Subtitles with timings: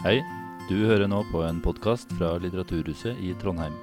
[0.00, 0.22] Hei,
[0.64, 3.74] du hører nå på en podkast fra Litteraturhuset i Trondheim.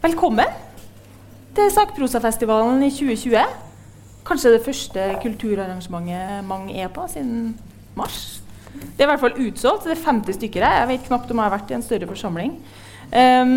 [0.00, 0.48] Velkommen
[1.60, 3.44] til Sakprosafestivalen i 2020.
[4.24, 7.52] Kanskje det første kulturarrangementet mange er på siden
[8.00, 8.35] mars.
[8.96, 9.84] Det er i hvert fall utsolgt.
[9.84, 10.78] Det er 50 stykker her.
[10.80, 12.54] Jeg vet knapt om jeg har vært i en større forsamling.
[13.12, 13.52] Um,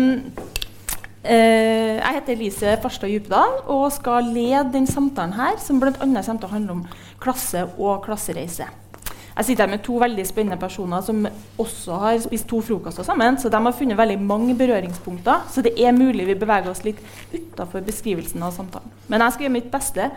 [1.24, 5.96] uh, jeg heter Elise Farstad Djupedal og skal lede den samtalen her, som bl.a.
[5.96, 6.84] kommer til å handle om
[7.24, 8.68] klasse og klassereise.
[9.40, 11.22] Jeg sitter her med to veldig spennende personer som
[11.62, 13.38] også har spist to frokoster sammen.
[13.40, 15.46] Så de har funnet veldig mange berøringspunkter.
[15.48, 16.98] Så det er mulig vi beveger oss litt
[17.32, 18.90] utafor beskrivelsen av samtalen.
[19.08, 20.10] Men jeg skal gjøre mitt beste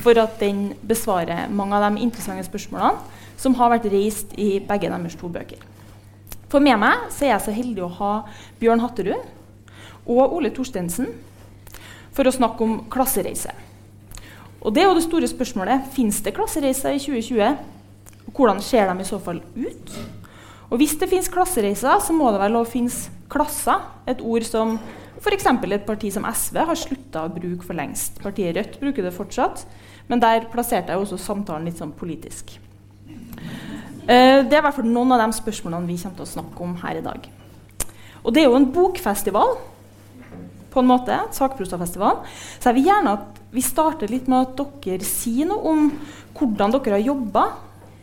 [0.00, 4.88] for at den besvarer mange av de interessante spørsmålene som har vært reist i begge
[4.88, 5.60] deres to bøker.
[6.48, 8.14] For med meg så er jeg så heldig å ha
[8.62, 11.10] Bjørn Hatterud og Ole Torstensen
[12.16, 13.52] for å snakke om klassereise.
[14.64, 15.92] Og det er jo det store spørsmålet.
[15.92, 17.60] Fins det klassereiser i 2020?
[18.36, 19.94] Hvordan ser de i så fall ut?
[20.70, 23.82] Og hvis det finnes klassereiser, så må det vel òg finnes klasser.
[24.10, 24.76] Et ord som
[25.20, 25.46] f.eks.
[25.46, 28.20] et parti som SV har slutta å bruke for lengst.
[28.22, 29.66] Partiet Rødt bruker det fortsatt,
[30.08, 32.54] men der plasserte jeg også samtalen litt sånn politisk.
[34.06, 36.64] Uh, det er i hvert fall noen av de spørsmålene vi kommer til å snakke
[36.64, 37.28] om her i dag.
[38.24, 39.58] Og det er jo en bokfestival,
[40.70, 42.22] på en måte, Sakprostafestival.
[42.62, 45.88] Så jeg vil gjerne at vi starter litt med at dere sier noe om
[46.38, 47.44] hvordan dere har jobba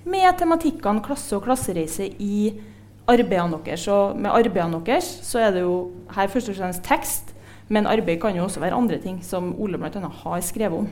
[0.08, 2.52] med tematikkene klasse og klassereise i
[3.08, 3.88] arbeidene deres.
[3.92, 7.34] Og med arbeidene deres så er det jo her først og fremst tekst,
[7.68, 10.10] men arbeid kan jo også være andre ting, som Ole bl.a.
[10.24, 10.90] har skrevet om.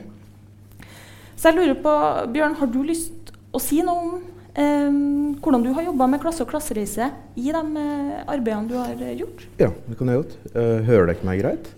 [1.36, 1.92] Så jeg lurer på,
[2.32, 4.14] Bjørn, har du lyst å si noe om
[4.56, 4.96] eh,
[5.40, 9.16] hvordan du har jobba med klasse og klassereise i de eh, arbeidene du har eh,
[9.20, 9.44] gjort?
[9.60, 10.36] Ja, det kan jeg godt.
[10.56, 11.70] Uh, hører dere meg greit?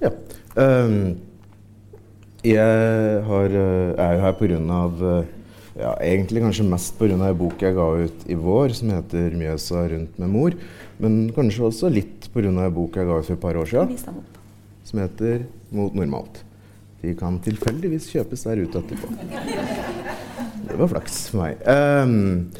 [0.00, 0.12] Ja.
[0.56, 1.18] Um,
[2.44, 4.80] jeg har, er jo her pga.
[5.78, 7.14] Ja, egentlig kanskje mest pga.
[7.28, 10.58] ei bok jeg ga ut i vår som heter 'Mjøsa rundt med mor'.
[10.98, 12.50] Men kanskje også litt pga.
[12.64, 14.24] ei bok jeg ga ut for et par år siden
[14.84, 16.42] som heter 'Mot normalt'.
[17.02, 19.08] De kan tilfeldigvis kjøpes der ute etterpå.
[20.68, 21.62] Det var flaks for meg.
[21.66, 22.50] Um,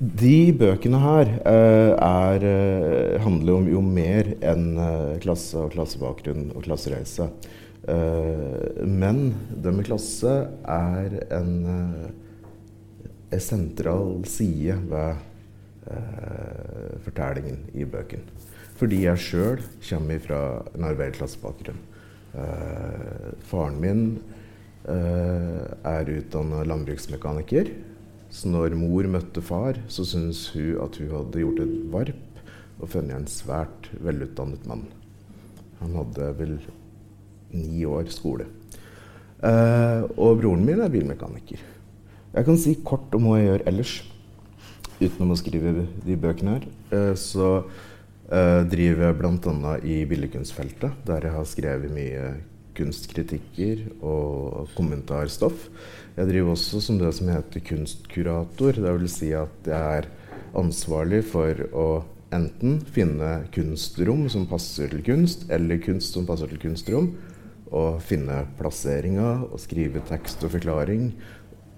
[0.00, 6.54] de bøkene her uh, er, uh, handler om jo mer enn uh, klasse og klassebakgrunn
[6.54, 7.28] og klassereise.
[7.88, 10.32] Uh, men det med klasse
[10.68, 15.22] er en, uh, en sentral side ved
[15.88, 18.26] uh, fortellingen i bøken.
[18.80, 20.42] Fordi jeg sjøl kommer fra
[20.74, 21.86] en arbeiderklassebakgrunn.
[23.44, 24.02] faren min
[24.86, 27.68] er utdanna landbruksmekaniker.
[28.30, 32.40] Så når mor møtte far, så syntes hun at hun hadde gjort et varp
[32.80, 34.86] og funnet en svært velutdannet mann.
[35.82, 36.56] Han hadde vel
[37.54, 38.48] ni år skole.
[39.40, 41.62] Uh, og broren min er bilmekaniker.
[42.30, 43.94] Jeg kan si kort om hva jeg gjør ellers,
[45.00, 46.68] utenom å skrive de bøkene her.
[46.92, 49.74] Uh, så uh, driver jeg bl.a.
[49.80, 52.30] i billedkunstfeltet, der jeg har skrevet mye
[52.76, 55.66] kunstkritikker og kommentarstoff.
[56.16, 58.78] Jeg driver også som det som heter kunstkurator.
[58.78, 60.08] Det vil si at jeg er
[60.58, 61.88] ansvarlig for å
[62.34, 67.12] enten finne kunstrom som passer til kunst, eller kunst som passer til kunstrom,
[67.70, 71.12] å finne plasseringa og skrive tekst og forklaring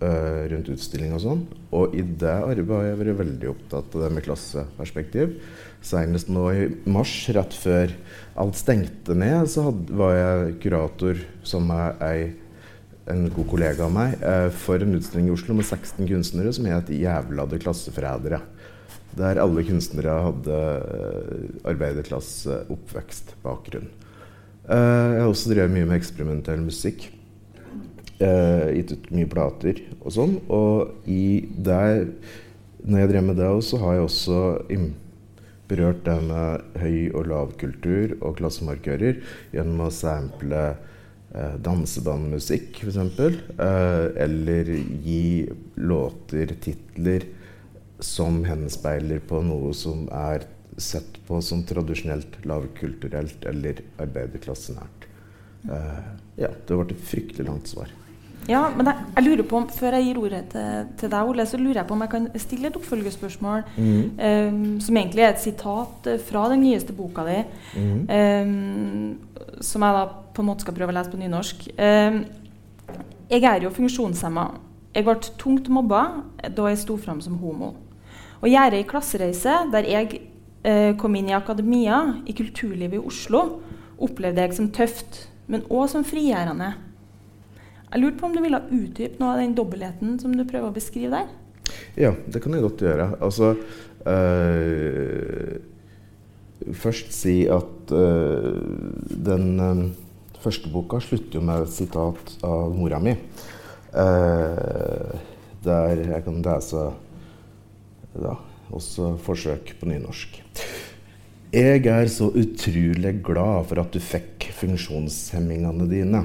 [0.02, 1.42] uh, rundt utstilling og sånn.
[1.76, 5.26] Og i det arbeidet har jeg vært veldig opptatt av det med klasseperspektiv.
[5.84, 6.60] Senest nå i
[6.90, 7.86] mars, rett før
[8.40, 11.14] alt stengte ned, så hadde, var jeg kurator
[11.46, 12.18] som ei
[13.10, 16.64] en god kollega av meg, uh, for en utstilling i Oslo med 16 kunstnere som
[16.70, 18.42] het 'Jævlade klasseforrædere'.
[19.18, 23.88] Der alle kunstnere hadde uh, arbeiderklasseoppvekstbakgrunn.
[24.62, 27.08] Uh, jeg har også drevet mye med eksperimentell musikk.
[28.22, 30.36] Uh, gitt ut mye plater og sånn.
[30.52, 32.06] Og i der,
[32.84, 34.38] når jeg drev med det, så har jeg også
[35.72, 39.20] berørt det med høy- og lavkultur og klassemarkører
[39.54, 40.64] gjennom å sample
[41.34, 42.98] uh, dansebandmusikk, f.eks.
[43.58, 45.48] Uh, eller gi
[45.80, 47.26] låter titler
[48.02, 50.46] som henspeiler på noe som er
[50.82, 55.08] sett på som tradisjonelt lavkulturelt eller arbeiderklassenært.
[55.62, 57.90] Uh, ja, det ble et fryktelig langt svar.
[58.50, 61.44] Ja, men jeg, jeg, lurer på, om, Før jeg gir ordet til, til, deg, Ole,
[61.46, 64.00] så lurer jeg på om jeg kan stille et oppfølgespørsmål mm.
[64.18, 67.38] um, som egentlig er et sitat eh, fra den nyeste boka di,
[67.76, 68.00] mm.
[68.10, 70.02] um, som jeg da
[70.34, 71.64] på en måte skal prøve å lese på nynorsk.
[71.78, 72.18] Um,
[73.30, 74.48] jeg er jo funksjonshemma.
[74.92, 76.02] Jeg ble tungt mobba
[76.42, 77.72] da jeg sto fram som homo.
[78.42, 80.18] Å gjøre ei klassereise der jeg
[80.64, 83.42] eh, kom inn i akademia, i kulturlivet i Oslo,
[84.02, 86.72] opplevde jeg som tøft, men òg som frigjørende.
[87.92, 90.74] Jeg lurte på om du ville utdype noe av den dobbeltheten som du prøver å
[90.74, 91.28] beskrive der?
[91.98, 93.10] Ja, det kan jeg godt gjøre.
[93.20, 93.54] Altså
[94.08, 95.60] øh,
[96.78, 98.62] Først si at øh,
[99.26, 99.82] den øh,
[100.40, 103.16] første boka slutter jo med et sitat av mora mi.
[105.62, 106.86] der jeg kan lese
[108.14, 108.32] da,
[108.72, 110.38] også forsøk på nynorsk.
[111.52, 116.22] Jeg er så utrolig glad for at du fikk funksjonshemmingene dine.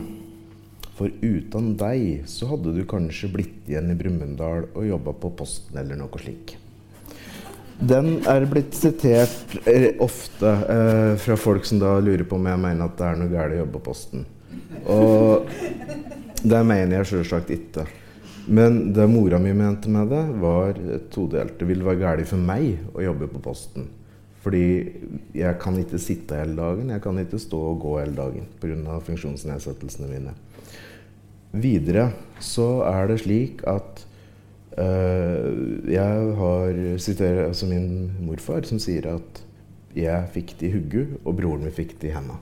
[0.98, 5.78] For uten deg så hadde du kanskje blitt igjen i Brumunddal og jobba på Posten
[5.78, 6.56] eller noe slik.
[7.78, 12.64] Den er blitt sitert eh, ofte eh, fra folk som da lurer på om jeg
[12.64, 14.26] mener at det er noe galt å jobbe på Posten.
[14.90, 15.52] Og
[16.42, 17.86] det mener jeg selvsagt ikke.
[18.48, 20.78] Men det mora mi mente med det, var
[21.12, 21.58] todelt.
[21.60, 23.90] Det ville være galt for meg å jobbe på Posten.
[24.44, 24.68] Fordi
[25.36, 29.00] jeg kan ikke sitte hele dagen, jeg kan ikke stå og gå hele dagen pga.
[29.04, 30.36] funksjonsnedsettelsene mine.
[31.52, 34.06] Videre så er det slik at
[34.78, 39.44] øh, jeg har siterer altså min morfar, som sier at
[39.98, 42.38] jeg fikk det i hugget, og broren min fikk det i henda.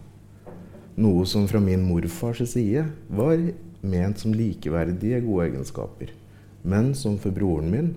[1.01, 3.40] Noe som fra min morfars side var
[3.88, 6.14] ment som likeverdige gode egenskaper,
[6.66, 7.94] men som for broren min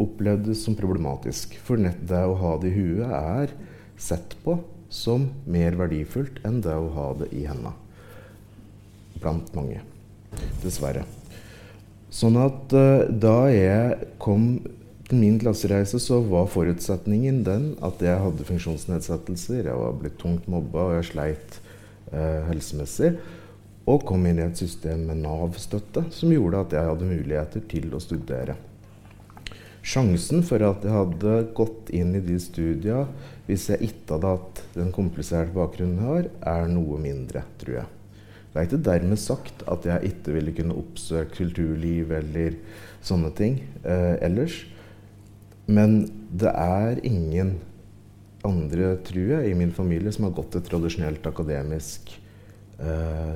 [0.00, 1.56] opplevdes som problematisk.
[1.62, 3.54] For nett det å ha det i huet er
[4.00, 4.58] sett på
[4.94, 7.74] som mer verdifullt enn det å ha det i henda.
[9.18, 9.82] Blant mange.
[10.62, 11.04] Dessverre.
[12.14, 14.58] Sånn at uh, da jeg kom
[15.08, 19.66] til min klassereise, så var forutsetningen den at jeg hadde funksjonsnedsettelser.
[19.66, 21.58] Jeg var blitt tungt mobba, og jeg sleit
[22.12, 23.16] uh, helsemessig.
[23.90, 27.90] Og kom inn i et system med Nav-støtte som gjorde at jeg hadde muligheter til
[27.92, 28.56] å studere.
[29.84, 33.04] Sjansen for at jeg hadde gått inn i de studiene
[33.44, 37.90] hvis jeg ikke hadde hatt den kompliserte bakgrunnen jeg har, er noe mindre, tror jeg.
[38.54, 42.56] Det er ikke dermed sagt at jeg ikke ville kunne oppsøke kulturliv eller
[43.04, 44.62] sånne ting eh, ellers.
[45.66, 47.58] Men det er ingen
[48.44, 52.14] andre, tror jeg, i min familie som har gått et tradisjonelt akademisk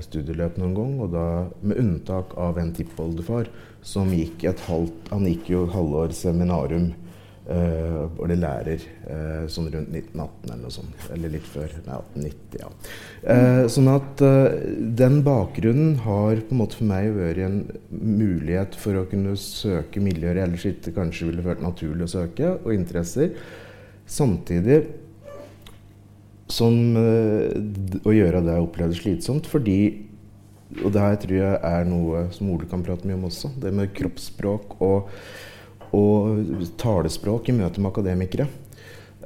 [0.05, 0.94] studieløp noen gang.
[1.05, 1.26] Og da
[1.62, 3.50] med unntak av en tippoldefar
[3.87, 6.88] som gikk et halvt Han gikk jo halvår seminarum
[7.49, 11.05] Uh, og det lærer uh, sånn rundt 1918 eller noe sånt.
[11.14, 11.73] Eller litt før.
[11.87, 12.69] Nei, 1890, ja.
[13.25, 14.25] Uh, sånn at
[15.00, 20.02] den bakgrunnen har på en måte for meg vært en mulighet for å kunne søke
[20.05, 23.32] miljøer jeg ellers ikke kanskje ville følt naturlig å søke, og interesser.
[24.08, 24.82] Samtidig
[26.53, 29.81] som å gjøre det jeg opplevde slitsomt, fordi
[30.85, 33.55] og det her tror jeg er noe som Ole kan prate mye om også.
[33.56, 35.12] Det med kroppsspråk og
[35.97, 38.49] og talespråk i møte med akademikere.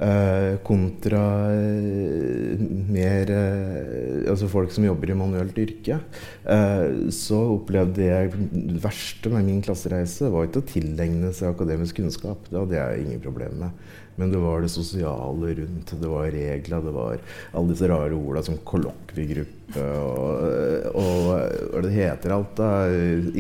[0.03, 1.21] Eh, kontra
[1.53, 2.59] eh,
[2.91, 5.99] mer eh, altså folk som jobber i manuelt yrke.
[6.43, 12.01] Eh, så opplevde jeg det verste med min klassereise var ikke å tilegne seg akademisk
[12.01, 12.49] kunnskap.
[12.49, 13.85] Det hadde jeg ingen problem med.
[14.23, 15.93] Men det var det sosiale rundt.
[16.01, 16.83] Det var regler.
[16.85, 21.31] Det var alle disse rare orda som kollokviegruppe og, og,
[21.73, 22.69] hva det heter alt, da.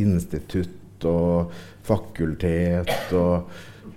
[0.02, 1.52] Institutt og
[1.86, 2.90] fakultet.
[3.14, 3.52] Og,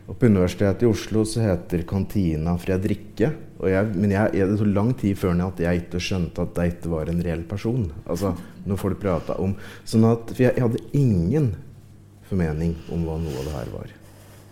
[0.06, 3.32] og, på Universitetet i Oslo så heter kantina Fredrikke.
[3.66, 6.68] Jeg, men jeg, jeg, det tok lang tid før at jeg ikke skjønte at det
[6.76, 7.88] ikke var en reell person.
[8.06, 8.36] Altså,
[8.70, 11.50] når folk prata om sånn at, For jeg, jeg, hadde ingen
[12.30, 13.98] formening om hva noe av det her var.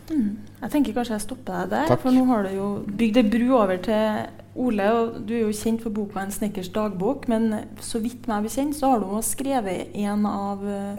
[0.09, 0.33] Mm.
[0.63, 2.01] Jeg tenker kanskje jeg stopper deg der, Takk.
[2.05, 4.85] for nå har du jo bygd ei bru over til Ole.
[4.91, 8.75] og Du er jo kjent for boka 'En snekkers dagbok', men så vidt meg bekjent
[8.75, 10.95] så har du også skrevet en av uh,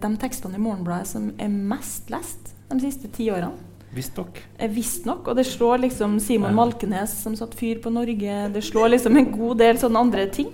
[0.00, 3.52] de tekstene i Morgenbladet som er mest lest de siste ti årene.
[3.94, 4.42] Visstnok.
[4.58, 5.28] Eh, Visstnok.
[5.28, 8.48] Og det slår liksom Simon Malkenes som satt fyr på Norge.
[8.52, 10.50] Det slår liksom en god del sånne andre ting.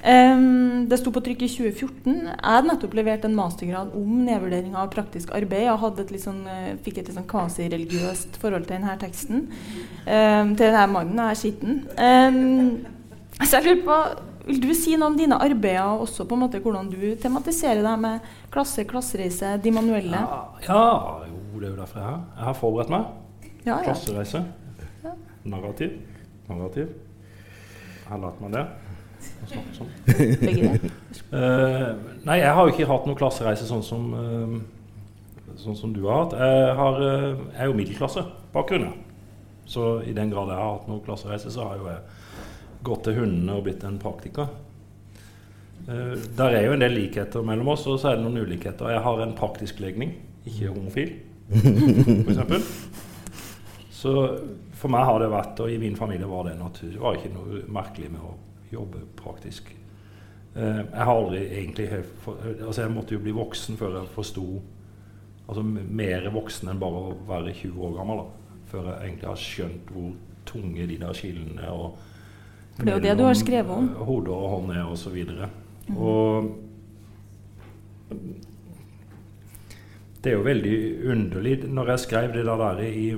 [0.00, 2.14] Um, det sto på trykk i 2014.
[2.30, 5.66] Jeg hadde nettopp levert en mastergrad om nedvurdering av praktisk arbeid.
[5.66, 9.44] Jeg et uh, fikk et litt sånn kvasireligiøst forhold til denne teksten.
[10.06, 11.20] Um, til denne mannen.
[11.20, 11.84] Jeg er skitten.
[12.00, 14.00] Um, så jeg lurer på
[14.50, 17.84] vil du si noe om dine arbeider, og også på en måte hvordan du tematiserer
[17.84, 20.22] deg med klasse, klassereise, de manuelle?
[20.24, 20.80] Ja, ja,
[21.28, 22.22] jo, det er jo derfor jeg er her.
[22.36, 23.04] Jeg har forberedt meg.
[23.64, 23.82] Ja, ja.
[23.84, 24.44] Klassereise.
[25.44, 25.98] Narrativ.
[26.48, 26.88] Narrativ.
[28.08, 28.64] Her later man det.
[29.76, 29.90] Sånn.
[31.36, 31.90] uh.
[32.24, 36.24] Nei, jeg har jo ikke hatt noen klassereise sånn som, uh, sånn som du har
[36.24, 36.36] hatt.
[36.40, 38.88] Jeg, har, uh, jeg er jo middelklassebakgrunn.
[38.88, 38.96] ja.
[39.70, 42.00] Så i den grad jeg har hatt noen klassereise, så har jo jeg
[42.86, 44.50] gått til hundene og blitt en praktiker.
[45.86, 48.90] Uh, der er jo en del likheter mellom oss, og så er det noen ulikheter.
[48.96, 50.16] Jeg har en praktisk legning,
[50.48, 51.12] ikke homofil,
[52.26, 52.70] f.eks.
[54.00, 54.14] Så
[54.80, 56.92] for meg har det vært, og i min familie var det natur.
[56.94, 58.34] Det var ikke noe merkelig med å
[58.70, 59.68] jobbe praktisk.
[60.56, 61.84] Uh, jeg har aldri egentlig
[62.24, 64.46] for, altså Jeg måtte jo bli voksen før jeg forsto
[65.44, 68.22] altså Mer voksen enn bare å være 20 år gammel.
[68.24, 70.10] Da, før jeg egentlig har skjønt hvor
[70.50, 71.86] tunge de der skillene og
[72.76, 73.88] For det er jo det du har skrevet om.
[74.08, 75.10] Hode og hånd er, og så.
[75.10, 75.96] Mm.
[75.98, 76.50] Og
[80.24, 80.78] det er jo veldig
[81.12, 83.10] underlig når jeg skrev det der i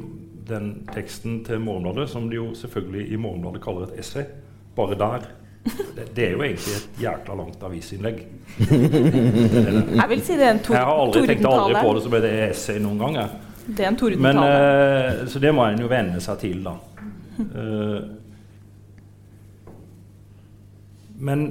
[0.49, 4.25] den teksten til Morgenbladet, som de jo selvfølgelig i Morgenbladet kaller et essay,
[4.77, 5.31] bare der
[5.97, 8.17] det, det, er jo egentlig et jækla langt avisinnlegg.
[10.01, 10.79] jeg vil si det er en tordentale.
[10.79, 13.37] Jeg har aldri tenkt aldri på det som et essay noen gang.
[13.67, 14.49] Det er en tordentale.
[15.23, 16.75] Uh, så det må en jo venne seg til, da.
[17.39, 18.01] Uh,
[21.23, 21.47] men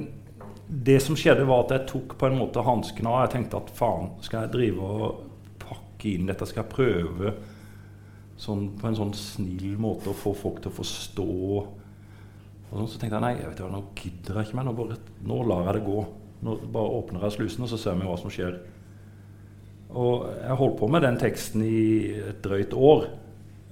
[0.68, 3.24] det som skjedde, var at jeg tok på en måte hanskene av.
[3.24, 5.31] Jeg tenkte at faen, skal jeg drive og
[6.02, 6.46] pakke inn dette?
[6.46, 7.34] Skal prøve
[8.36, 11.28] sånn, på en sånn snill måte å få folk til å forstå.
[12.70, 14.66] Sånn, så tenkte jeg nei, jeg vet hva, nå gidder jeg ikke mer.
[14.66, 16.04] Nå, bare, nå lar jeg det gå.
[16.42, 18.58] Nå bare åpner jeg slusen, og så ser vi hva som skjer.
[19.92, 21.82] Og jeg holdt på med den teksten i
[22.32, 23.10] et drøyt år.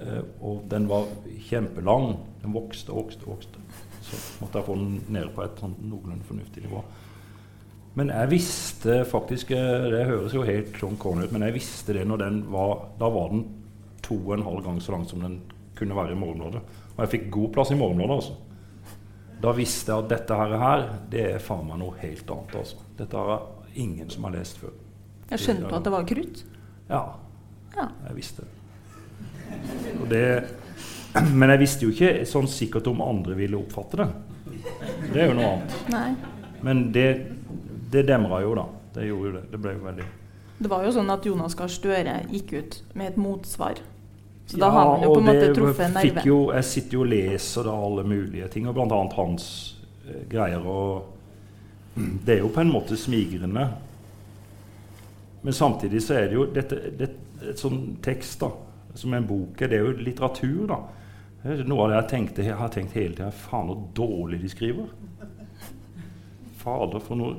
[0.00, 1.08] Eh, og den var
[1.48, 2.12] kjempelang.
[2.44, 3.64] Den vokste og vokste og vokste.
[4.04, 6.84] Så måtte jeg få den ned på et sånn noenlunde fornuftig nivå.
[7.98, 11.96] Men jeg visste faktisk eh, Det høres jo helt sånn corny ut, men jeg visste
[11.96, 13.42] det når den var Da var den
[14.04, 15.40] to og en halv gang så lang som den
[15.76, 16.60] kunne være i Morgenbladet.
[16.94, 18.16] Og jeg fikk god plass i Morgenbladet.
[18.16, 18.34] altså.
[19.40, 22.56] Da visste jeg at dette her, her det er faen meg noe helt annet.
[22.60, 22.80] altså.
[22.98, 23.44] Dette har
[23.80, 24.74] ingen som har lest før.
[25.30, 26.42] Jeg skjønte på at det var krutt?
[26.88, 27.02] Ja.
[27.76, 27.86] ja.
[28.08, 28.48] Jeg visste
[30.10, 30.24] det.
[31.40, 34.10] Men jeg visste jo ikke sånn sikkert om andre ville oppfatte det.
[35.12, 35.78] Det er jo noe annet.
[35.94, 36.10] Nei.
[36.66, 37.06] Men det,
[37.90, 38.66] det demra jo, da.
[38.94, 39.44] Det gjorde jo det.
[39.52, 40.08] Det ble jo veldig
[40.60, 43.78] det var jo sånn at Jonas Gahr Støre gikk ut med et motsvar.
[44.44, 46.24] Så da har man jo på en måte truffet en nerve.
[46.28, 48.98] Jo, jeg sitter jo og leser da alle mulige ting, og bl.a.
[49.16, 49.46] hans
[50.04, 50.60] eh, greier.
[50.60, 53.64] Og det er jo på en måte smigrende.
[55.40, 57.08] Men samtidig så er det jo dette, det,
[57.54, 58.50] et sånn tekst da,
[59.00, 60.82] som en bok Det er jo litteratur, da.
[61.64, 64.92] Noe av det jeg tenkte, jeg har tenkt hele tida Faen, så dårlig de skriver.
[66.60, 67.38] Fader, for noe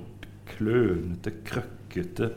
[0.52, 2.32] klønete, krøkkete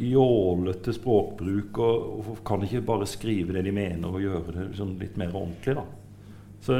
[0.00, 4.96] jålete språkbruk, og, og, kan ikke bare skrive det de mener, og gjøre det sånn
[5.00, 5.76] litt mer ordentlig.
[5.76, 5.84] da.
[6.64, 6.78] Så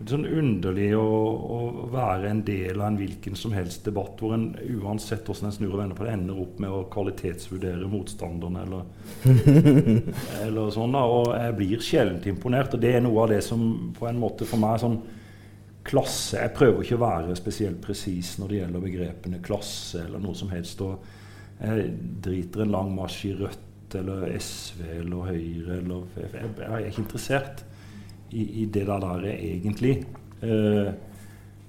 [0.00, 1.58] det er sånn underlig å, å,
[1.92, 4.46] være en del av en hvilken som helst debatt hvor en
[4.80, 8.86] uansett hvordan en snur og vender på det, ender opp med å kvalitetsvurdere motstanderne eller,
[10.46, 10.96] eller sånn.
[10.96, 12.72] da, Og jeg blir sjelden imponert.
[12.76, 14.96] Og det er noe av det som på en måte for meg sånn
[15.86, 20.36] klasse Jeg prøver ikke å være spesielt presis når det gjelder begrepene klasse eller noe
[20.36, 20.80] som helst.
[20.84, 21.04] og
[21.60, 21.90] jeg
[22.24, 27.04] driter en lang marsj i Rødt eller SV eller Høyre eller Jeg, jeg er ikke
[27.04, 27.62] interessert
[28.30, 29.96] i, i det der, der egentlig.
[30.40, 30.90] Eh,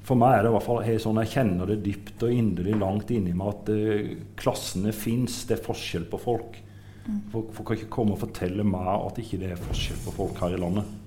[0.05, 2.77] for meg er det i hvert fall helt sånn jeg kjenner det dypt og inderlig
[2.81, 5.43] langt inni meg at eh, klassene fins.
[5.49, 6.57] Det er forskjell på folk.
[7.05, 7.19] Mm.
[7.33, 10.41] Folk, folk, kan ikke komme og fortelle meg at ikke det er forskjell på folk
[10.43, 10.97] her i landet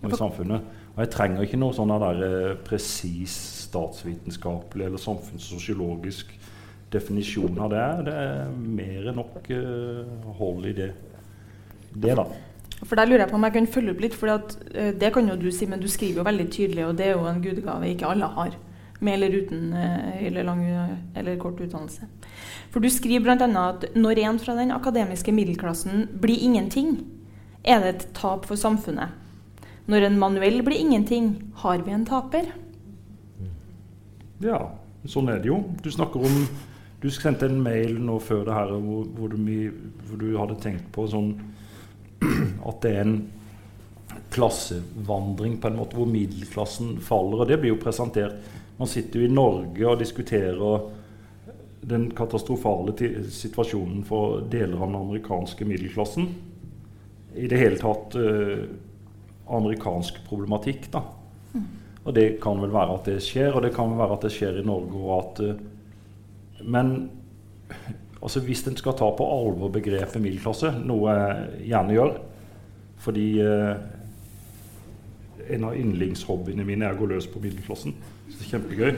[0.00, 0.76] og i samfunnet.
[1.00, 3.32] Og jeg trenger ikke noe sånn der eh, presis
[3.70, 6.34] statsvitenskapelig eller samfunnssosiologisk
[6.92, 7.84] definisjon av det.
[8.10, 10.88] Det er mer enn nok uh, hold i det.
[11.94, 12.26] Det, da.
[12.82, 15.30] For der lurer jeg på om jeg kan følge opp litt, for uh, det kan
[15.32, 17.88] jo du si, men du skriver jo veldig tydelig, og det er jo en gudegave
[17.94, 18.58] ikke alle har.
[19.00, 20.60] Med eller uten eller lang
[21.16, 22.04] eller kort utdannelse.
[22.68, 23.48] For du skriver bl.a.
[23.70, 26.98] at når en fra den akademiske middelklassen blir ingenting,
[27.64, 29.16] er det et tap for samfunnet.
[29.88, 31.32] Når en manuell blir ingenting,
[31.62, 32.50] har vi en taper.
[34.44, 34.60] Ja,
[35.08, 35.62] sånn er det jo.
[35.84, 36.44] Du snakker om
[37.00, 39.36] du sendte en mail nå før det her hvor, hvor, du,
[40.04, 41.30] hvor du, hadde tenkt på sånn
[42.68, 43.20] at det er en
[44.30, 47.42] klassevandring på en måte hvor middelklassen faller.
[47.42, 48.36] Og det blir jo presentert.
[48.78, 50.84] Man sitter jo i Norge og diskuterer
[51.90, 52.92] den katastrofale
[53.32, 56.28] situasjonen for deler av den amerikanske middelklassen.
[57.40, 58.68] I det hele tatt uh,
[59.56, 61.04] amerikansk problematikk, da.
[62.00, 64.32] Og det kan vel være at det skjer, og det kan vel være at det
[64.32, 67.10] skjer i Norge, og at uh, men
[68.24, 72.18] altså, hvis en skal ta på alvor begrepet middelklasse, noe jeg gjerne gjør
[73.00, 73.76] fordi eh,
[75.54, 77.94] en av yndlingshobbyene mine er å gå løs på middelklassen.
[78.28, 78.90] Så det er kjempegøy.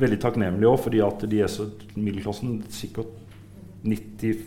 [0.00, 3.12] Veldig takknemlig òg, fordi at de er så middelklassen Sikkert
[3.86, 4.42] 90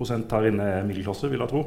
[0.00, 1.64] her inne er middelklasse, vil jeg tro.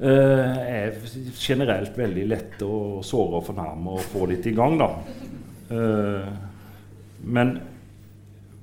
[0.00, 0.94] Eh, er
[1.36, 4.86] generelt veldig lett å såre og fornærme og få litt i gang, da.
[5.76, 6.30] Eh,
[7.36, 7.52] men,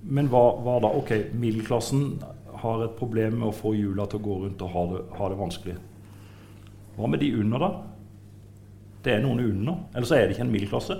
[0.01, 0.89] men hva, hva, da?
[0.97, 2.07] Ok, middelklassen
[2.63, 5.29] har et problem med å få hjula til å gå rundt og ha det, ha
[5.29, 5.77] det vanskelig.
[6.97, 7.71] Hva med de under, da?
[9.05, 9.83] Det er noen under.
[9.93, 10.97] Eller så er det ikke en middelklasse.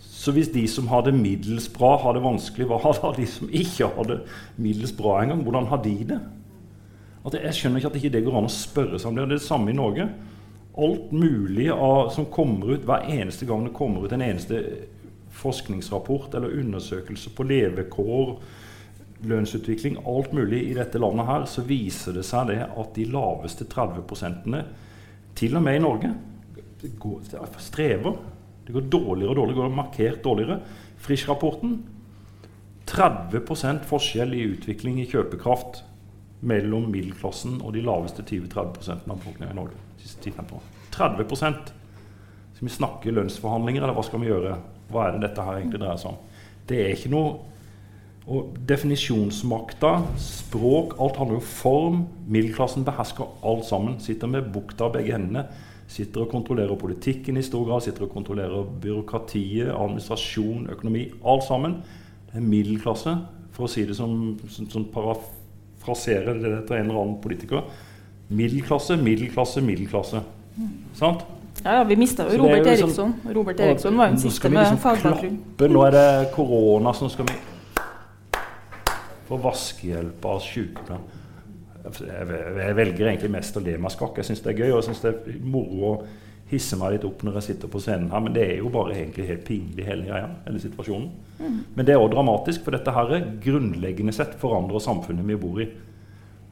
[0.00, 3.28] Så hvis de som har det middels bra, har det vanskelig, hva har da de
[3.28, 4.22] som ikke har det
[4.56, 5.44] middels bra engang?
[5.44, 6.24] Hvordan har de det?
[7.22, 9.26] At jeg skjønner ikke at ikke det går an å spørre seg om det.
[9.26, 10.08] Det er det samme i Norge.
[10.82, 14.62] Alt mulig av, som kommer ut hver eneste gang det kommer ut en eneste
[15.32, 18.34] forskningsrapport eller undersøkelse på levekår,
[19.28, 23.68] lønnsutvikling, alt mulig i dette landet her, så viser det seg det at de laveste
[23.70, 24.64] 30 prosentene,
[25.38, 26.10] til og med i Norge,
[27.00, 27.20] går,
[27.62, 28.18] strever.
[28.66, 29.60] Det går dårligere og dårligere.
[29.62, 30.58] Går markert dårligere.
[31.02, 31.78] Frisch-rapporten
[32.90, 35.82] 30 forskjell i utvikling i kjøpekraft
[36.42, 39.78] mellom middelklassen og de laveste 20-30% av befolkningen i Norge.
[40.92, 41.70] 30%
[42.52, 44.58] Skal vi snakke lønnsforhandlinger, eller hva skal vi gjøre?
[44.92, 46.20] Hva er det dette her egentlig dreier seg om?
[46.68, 47.32] Det er ikke noe
[48.30, 51.96] og Definisjonsmakta, språk, alt handler om form.
[52.30, 53.98] Middelklassen behersker alt sammen.
[54.00, 55.48] Sitter med bukta av begge hendene.
[55.90, 57.82] Sitter og kontrollerer politikken i stor grad.
[57.82, 61.08] Sitter og kontrollerer byråkratiet, administrasjon, økonomi.
[61.26, 61.80] Alt sammen.
[62.28, 63.16] Det er middelklasse,
[63.52, 64.86] for å si det som, som, som
[65.82, 67.62] parafrasere det etter en eller annen politiker.
[68.28, 70.22] Middelklasse, middelklasse, middelklasse.
[70.56, 70.68] Mm.
[70.94, 71.24] Sant?
[71.62, 73.14] Ja, ja, vi mista jo Robert liksom, Eriksson.
[73.34, 75.72] Robert Eriksson var jo den siste med liksom fagbakgrunn.
[75.72, 77.36] Nå er det korona, så nå skal vi
[79.28, 81.10] få vaskehjelp av sykepleieren.
[81.82, 84.18] Jeg velger egentlig mest å le meg skakk.
[84.20, 85.94] Jeg syns det er gøy og jeg synes det er moro
[86.52, 88.94] hisse meg litt opp når jeg sitter på scenen her, men det er jo bare
[88.96, 91.08] egentlig helt pinlig hele greia, hele situasjonen.
[91.38, 91.56] Mm.
[91.74, 95.62] Men det er òg dramatisk, for dette her er grunnleggende sett forandrer samfunnet vi bor
[95.64, 95.68] i.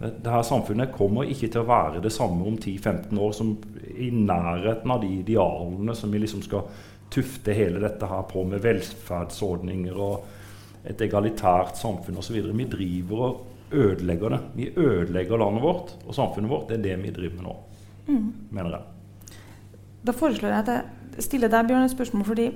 [0.00, 3.52] Dette samfunnet kommer ikke til å være det samme om 10-15 år som
[3.90, 6.70] i nærheten av de idealene som vi liksom skal
[7.12, 12.38] tufte hele dette her på med velferdsordninger og et egalitært samfunn osv.
[12.40, 14.40] Vi driver og ødelegger det.
[14.54, 16.70] Vi ødelegger landet vårt og samfunnet vårt.
[16.70, 17.58] Det er det vi driver med nå,
[18.08, 18.24] mm.
[18.56, 18.99] mener jeg.
[20.06, 22.24] Da foreslår jeg at jeg stiller deg Bjørn, et spørsmål.
[22.24, 22.50] fordi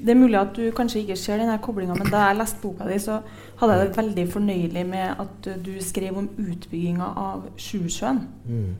[0.00, 2.86] det er mulig at du kanskje ikke ser denne koblinga, men da jeg leste boka
[2.88, 3.20] di, så
[3.60, 8.22] hadde jeg det veldig fornøyelig med at du skrev om utbygginga av Sjusjøen.
[8.48, 8.70] Mm.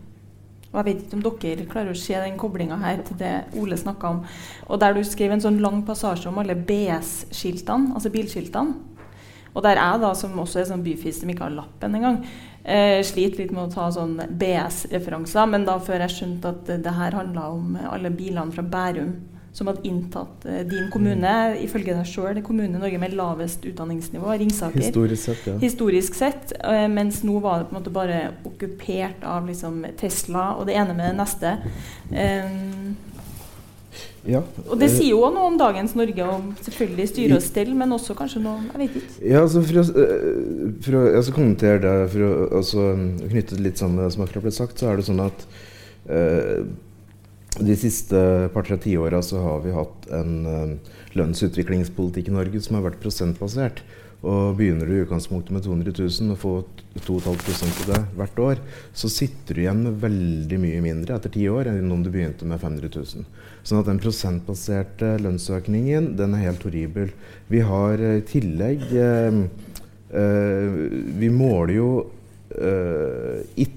[0.71, 3.77] Og Jeg vet ikke om dere klarer å se den koblinga her til det Ole
[3.77, 4.21] snakka om.
[4.69, 8.77] Og der du skrev en sånn lang passasje om alle BS-skiltene, altså bilskiltene.
[9.55, 12.21] Og der jeg, da, som også er sånn byfis som ikke har lappen engang,
[12.63, 15.51] eh, sliter litt med å ta sånn BS-referanser.
[15.51, 19.17] Men da før jeg skjønte at det her handla om alle bilene fra Bærum
[19.53, 21.33] som hadde inntatt eh, din kommune,
[21.65, 24.79] ifølge deg sjøl, kommune i Norge med lavest utdanningsnivå, Ringsaker.
[24.85, 25.57] Historisk sett, ja.
[25.63, 30.53] Historisk sett, eh, mens nå var det på en måte bare okkupert av liksom, Tesla
[30.57, 31.57] og det ene med det neste.
[32.11, 32.95] Um,
[34.29, 37.95] ja, og det sier jo noe om dagens Norge, om selvfølgelig styre og stell, men
[37.97, 39.15] også kanskje noe Jeg vet ikke.
[39.31, 40.05] Ja, altså for, å,
[40.85, 42.85] for å altså kommentere det, for å altså,
[43.31, 45.47] knytte det litt sammen med det som akkurat ble sagt, så er det sånn at
[46.13, 46.61] eh,
[47.59, 48.21] de siste
[48.55, 53.81] par-tre tiåra så har vi hatt en eh, lønnsutviklingspolitikk i Norge som har vært prosentbasert.
[54.21, 56.59] Og begynner du i utgangspunktet med 200 000 og får
[57.07, 58.61] 2,5 av det hvert år,
[58.93, 62.49] så sitter du igjen med veldig mye mindre etter ti år enn om du begynte
[62.49, 63.25] med 500 000.
[63.65, 67.15] Sånn at den prosentbaserte lønnsøkningen, den er helt horribel.
[67.49, 69.43] Vi har i tillegg eh,
[70.13, 70.81] eh,
[71.21, 71.91] Vi måler jo
[72.51, 73.77] ikke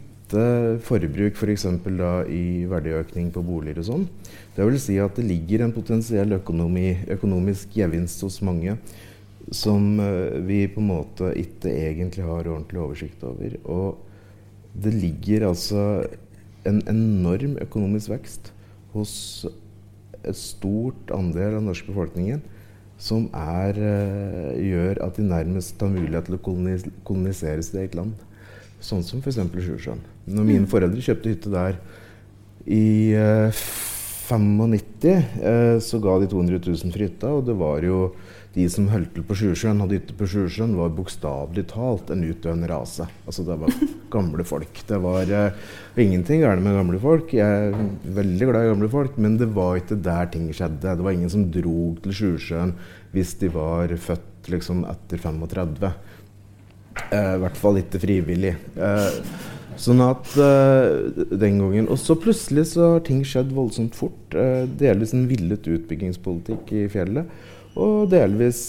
[0.81, 1.67] forbruk f.eks.
[1.85, 4.05] For i verdiøkning på boliger og sånn.
[4.55, 8.75] Det vil si at det ligger en potensiell økonomi, økonomisk gevinst hos mange
[9.51, 13.57] som uh, vi på en måte ikke egentlig har ordentlig oversikt over.
[13.65, 13.97] Og
[14.73, 16.03] det ligger altså
[16.67, 18.53] en enorm økonomisk vekst
[18.93, 19.13] hos
[20.23, 22.43] et stort andel av den norske befolkningen
[23.03, 27.97] som er, uh, gjør at de nærmest har mulighet til å kolonis kolonisere sitt eget
[27.99, 28.13] land.
[28.83, 29.39] Sånn som f.eks.
[29.39, 30.01] Sjusjøen.
[30.27, 30.71] Når mine mm.
[30.71, 31.77] foreldre kjøpte hytte der
[32.65, 33.63] i eh,
[34.27, 35.07] 95,
[35.43, 37.31] eh, så ga de 200 000 for hytta.
[37.31, 37.99] Og det var jo
[38.53, 42.67] de som holdt til på Sjusjøen, hadde hytte på Sjusjøen, var bokstavelig talt en utdøende
[42.69, 43.07] rase.
[43.25, 43.77] Altså det var
[44.13, 44.81] gamle folk.
[44.89, 47.33] Det var uh, ingenting galt med gamle folk.
[47.33, 50.93] Jeg er veldig glad i gamle folk, men det var ikke der ting skjedde.
[50.99, 52.75] Det var ingen som dro til Sjusjøen
[53.13, 55.89] hvis de var født liksom etter 35.
[57.09, 58.53] Eh, I hvert fall ikke frivillig.
[58.77, 59.17] Uh,
[59.81, 64.37] sånn at uh, den gangen Og så plutselig så har ting skjedd voldsomt fort.
[64.77, 67.33] delvis en villet utbyggingspolitikk i fjellet.
[67.73, 68.59] Og delvis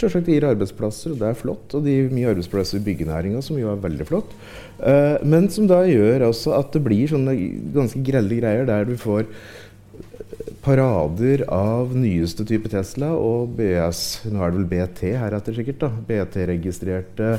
[0.00, 1.76] selvsagt gir arbeidsplasser, og det er flott.
[1.76, 4.36] Og det gir mye arbeidsplasser i byggenæringa, som jo er veldig flott.
[5.24, 7.34] men som da gjør også at det blir sånne
[7.74, 9.26] ganske grelle greier der du får
[10.64, 15.90] parader av nyeste type Tesla og BS, nå er det vel BT heretter sikkert, da,
[16.08, 17.30] BT-registrerte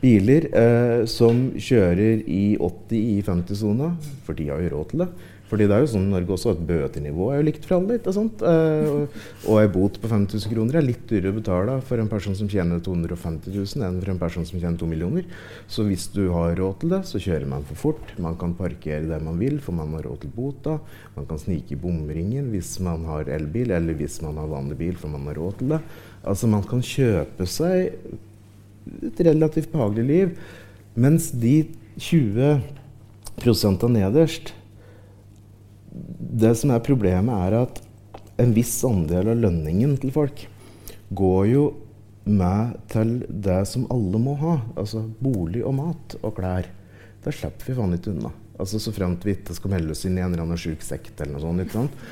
[0.00, 3.92] biler eh, som kjører i 80 i 50-sona,
[4.26, 5.10] for de har jo råd til det.
[5.52, 7.98] Fordi det er jo sånn i Norge også at bøtenivået er jo likt for alle.
[7.98, 8.40] ikke sant?
[8.40, 12.36] Eh, og, en bot på 5000 kroner er litt dyrere å betale for en person
[12.38, 15.26] som tjener 250 000 enn for en person som tjener 2 millioner.
[15.68, 18.14] Så hvis du har råd til det, så kjører man for fort.
[18.16, 20.78] Man kan parkere der man vil, for man har råd til bota.
[21.18, 24.96] Man kan snike i bomringen hvis man har elbil, eller hvis man har vanlig bil,
[24.96, 25.82] for man har råd til det.
[26.24, 27.92] Altså man kan kjøpe seg
[29.04, 30.34] et relativt behagelig liv,
[30.96, 31.58] mens de
[32.00, 32.56] 20
[33.36, 34.54] prosentene nederst
[36.32, 37.80] det som er problemet, er at
[38.40, 40.46] en viss andel av lønningen til folk
[41.12, 41.64] går jo
[42.24, 44.56] med til det som alle må ha.
[44.78, 46.68] Altså bolig og mat og klær.
[47.22, 48.32] Da slipper vi faen ikke unna.
[48.58, 51.20] Altså Så fremt vi ikke skal melde oss inn i en eller annen sjuk sekt
[51.20, 51.64] eller noe sånt.
[51.64, 52.06] Ikke sant?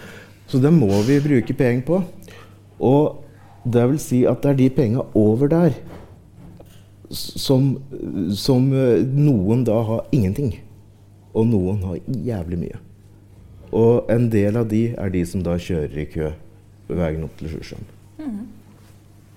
[0.50, 2.02] Så det må vi bruke penger på.
[2.83, 3.24] Og
[3.64, 5.74] det vil si at det er de penga over der
[7.11, 7.74] som,
[8.38, 10.54] som eh, noen da har ingenting.
[11.35, 12.80] Og noen har jævlig mye.
[13.76, 16.33] Og en del av de er de som da kjører i kø
[16.88, 17.87] på veien opp til Sjusjøen.
[18.18, 18.40] Mm.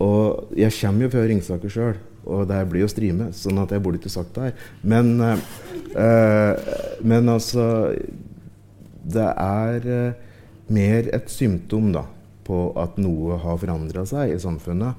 [0.04, 3.84] Og jeg kommer jo fra Ringsaker sjøl, og der blir jo strime, sånn at jeg
[3.84, 4.67] burde ikke sagt det her.
[4.82, 7.93] Men, eh, men altså
[9.04, 10.13] Det er eh,
[10.72, 12.06] mer et symptom da,
[12.48, 14.96] på at noe har forandra seg i samfunnet,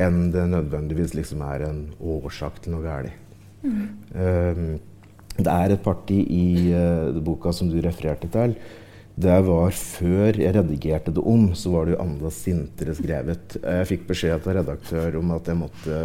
[0.00, 3.12] enn det nødvendigvis liksom er en årsak til noe galt.
[3.62, 3.84] Mm.
[4.16, 4.80] Um,
[5.38, 8.56] det er et parti i uh, boka som du refererte til.
[9.12, 13.56] Det var før jeg redigerte det om, så var det jo enda sintere skrevet.
[13.60, 16.02] Jeg fikk beskjed av redaktør om at jeg måtte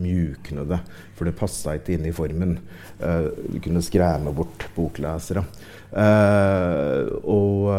[0.00, 0.78] mjukne det,
[1.16, 2.58] for det passa ikke inn i formen.
[3.00, 5.44] Uh, du kunne skremme bort boklesere.
[5.90, 7.72] Uh, og,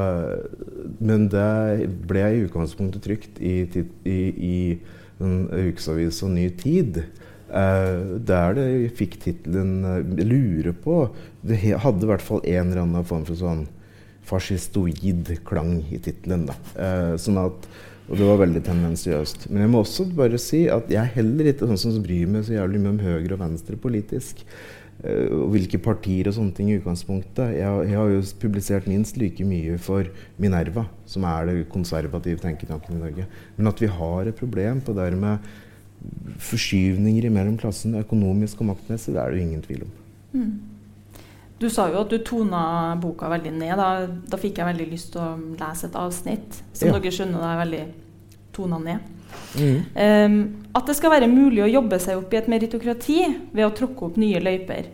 [1.00, 3.64] men det ble i utgangspunktet trygt i,
[4.04, 4.20] i,
[4.52, 4.58] i
[5.22, 7.04] en ukesavisa Ny Tid.
[7.52, 11.10] Uh, der det fikk tittelen uh, 'Lurer på'
[11.44, 13.66] Det hadde i hvert fall en eller annen form for sånn
[14.24, 16.46] fascistoid klang i tittelen.
[16.78, 17.42] Uh, sånn
[18.12, 19.48] og det var veldig tendensiøst.
[19.50, 22.44] Men jeg må også bare si at jeg er heller ikke sånn som bryr meg
[22.44, 24.44] så jævlig mye om høyre og venstre politisk.
[25.02, 27.56] Uh, og hvilke partier og sånne ting i utgangspunktet.
[27.58, 30.08] Jeg, jeg, har jo publisert minst like mye for
[30.42, 33.28] Minerva, som er det konservative tenketanken i Norge.
[33.58, 35.52] Men at vi har et problem på det med
[36.42, 39.96] forskyvninger mellom klassen økonomisk og maktmessig, det er det jo ingen tvil om.
[40.34, 40.54] Mm.
[41.62, 42.62] Du sa jo at du tona
[43.02, 43.74] boka veldig ned.
[43.78, 46.62] Da, da fikk jeg veldig lyst til å lese et avsnitt.
[46.74, 46.96] Som ja.
[46.98, 47.84] dere skjønner, det er veldig
[48.56, 49.12] tona ned.
[49.56, 49.78] Mm.
[49.96, 50.40] Um,
[50.76, 53.20] at det skal være mulig å jobbe seg opp i et meritokrati
[53.54, 54.90] ved å tråkke opp nye løyper.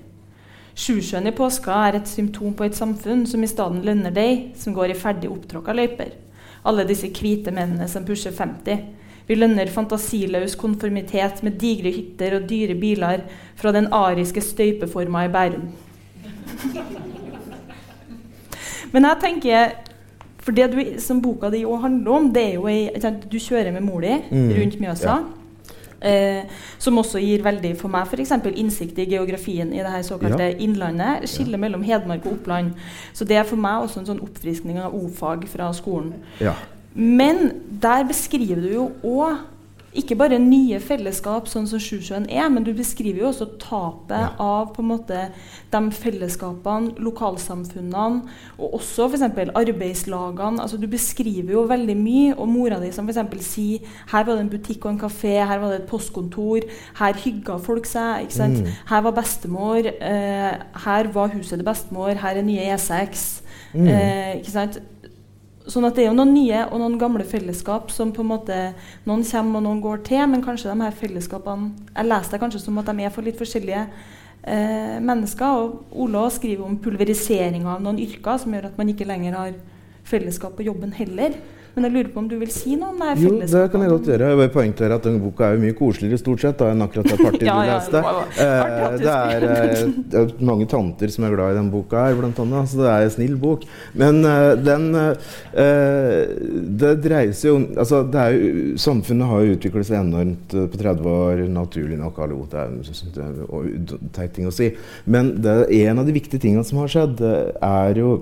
[0.77, 4.75] Sjusjøen i påska er et symptom på et samfunn som i stedet lønner deg som
[4.75, 6.11] går i ferdig opptråkka løyper.
[6.67, 8.83] Alle disse hvite mennene som pusher 50.
[9.27, 13.25] Vi lønner fantasiløs konformitet med digre hytter og dyre biler
[13.59, 15.67] fra den ariske støypeforma i Bærum.
[18.93, 19.75] Men jeg tenker
[20.39, 22.87] For det du, som boka di handler om, det er jo ei
[23.31, 25.17] Du kjører med mor di mm, rundt Mjøsa.
[25.17, 25.23] Ja.
[26.01, 26.43] Eh,
[26.77, 30.57] som også gir veldig for meg eksempel, innsikt i geografien i det her såkalte ja.
[30.57, 31.27] Innlandet.
[31.29, 31.57] Skillet ja.
[31.57, 32.71] mellom Hedmark og Oppland.
[33.13, 36.13] Så det er for meg også en sånn oppfriskning av o-fag fra skolen.
[36.39, 36.53] Ja.
[36.93, 39.45] Men der beskriver du jo òg
[39.97, 44.33] ikke bare nye fellesskap, sånn som Sjusjøen er, men du beskriver jo også tapet ja.
[44.41, 45.21] av på en måte
[45.71, 49.25] de fellesskapene, lokalsamfunnene, og også f.eks.
[49.47, 50.61] arbeidslagene.
[50.63, 53.47] Altså, du beskriver jo veldig mye, og mora di som f.eks.
[53.47, 56.67] sier her var det en butikk og en kafé, her var det et postkontor,
[56.99, 58.27] her hygga folk seg.
[58.27, 58.61] ikke sant?
[58.61, 58.77] Mm.
[58.91, 60.51] Her var bestemor, eh,
[60.85, 63.25] her var huset til bestemor, her er nye E6.
[63.73, 63.87] Mm.
[63.87, 64.79] Eh, ikke sant?
[65.67, 68.57] Sånn at det er jo noen nye og noen gamle fellesskap som på en måte
[69.07, 72.61] noen kommer og noen går til, men kanskje de her fellesskapene Jeg leser det kanskje
[72.63, 75.59] som at de er for litt forskjellige eh, mennesker.
[75.59, 79.59] Og Ola skriver om pulverisering av noen yrker som gjør at man ikke lenger har
[80.07, 81.35] fellesskap på jobben heller.
[81.77, 83.91] Men jeg lurer på om du vil si noe om det Jo, det kan jeg
[83.91, 84.27] godt gjøre.
[84.31, 87.09] Jeg vil poengtere at denne boka er jo mye koseligere stort sett da, enn akkurat
[87.11, 87.99] det partiet ja, du leste.
[88.01, 88.13] Ja,
[88.45, 92.17] eh, det, er, eh, det, er, mange tanter som er glad i denne boka her,
[92.17, 93.67] blant annet, så det er en snill bok.
[93.93, 94.87] Men uh, den
[96.77, 101.43] Det dreier seg jo altså, jo, Samfunnet har jo utviklet seg enormt på 30 år,
[101.59, 102.17] naturlig nok.
[102.23, 104.71] Hallo, det er teit ting å si.
[105.05, 108.15] Men det, en av de viktige tingene som har skjedd, er jo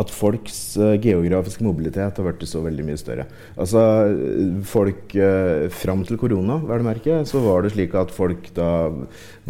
[0.00, 3.28] at folks uh, geografiske mobilitet har blitt så veldig mye større.
[3.54, 3.82] Altså,
[4.68, 8.70] folk uh, Fram til korona, vel å merke, så var det slik at folk da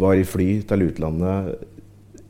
[0.01, 1.55] var i fly til utlandet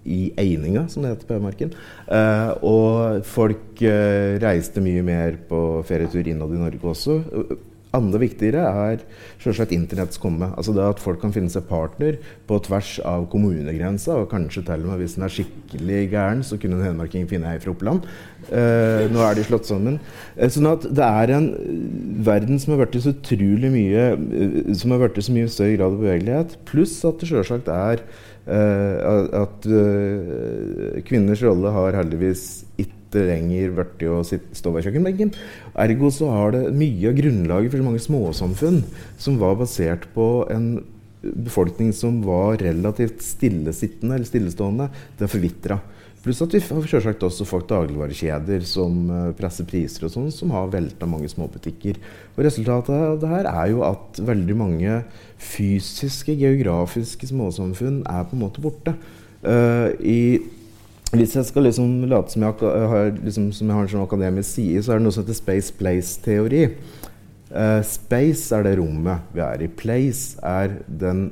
[0.05, 1.71] i Eininga, som det heter på Øymarken.
[2.05, 7.21] Uh, og folk uh, reiste mye mer på ferietur innad i Norge også.
[7.95, 9.03] Enda viktigere er
[9.41, 10.51] selvsagt internetts komme.
[10.57, 12.17] Altså det At folk kan finne seg partner
[12.49, 16.59] på tvers av kommunegrensa, og kanskje til og med hvis den er skikkelig gæren, så
[16.61, 18.05] kunne en hedmarking finne ei fra Oppland.
[18.51, 19.99] Eh, nå er de slått sammen.
[20.35, 21.49] Eh, sånn at det er en
[22.25, 25.95] verden som har blitt så utrolig mye uh, Som har blitt så mye større grad
[25.95, 26.57] av bevegelighet.
[26.69, 28.05] Pluss at det selvsagt er
[28.45, 29.63] at
[31.07, 32.43] kvinners rolle har heldigvis
[32.77, 35.31] ikke lenger blitt å stå ved kjøkkenbenken.
[35.85, 38.83] Ergo så har det mye av grunnlaget for så mange småsamfunn
[39.21, 40.69] som var basert på en
[41.25, 45.79] befolkning som var relativt stillesittende eller stillestående, det forvitra.
[46.25, 50.53] Pluss at vi har selvsagt også fått dagligvarekjeder som uh, presser priser og sånn, som
[50.55, 51.99] har velta mange småbutikker.
[52.33, 54.95] Og Resultatet av det her er jo at veldig mange
[55.37, 58.95] fysiske, geografiske småsamfunn er på en måte borte.
[59.45, 60.41] Uh, i
[61.13, 64.57] hvis jeg skal liksom late som jeg, har, liksom, som jeg har en sånn akademisk
[64.57, 66.63] side, så er det noe som heter space place-teori.
[67.55, 69.69] Uh, space er det rommet vi er i.
[69.69, 71.27] Place er den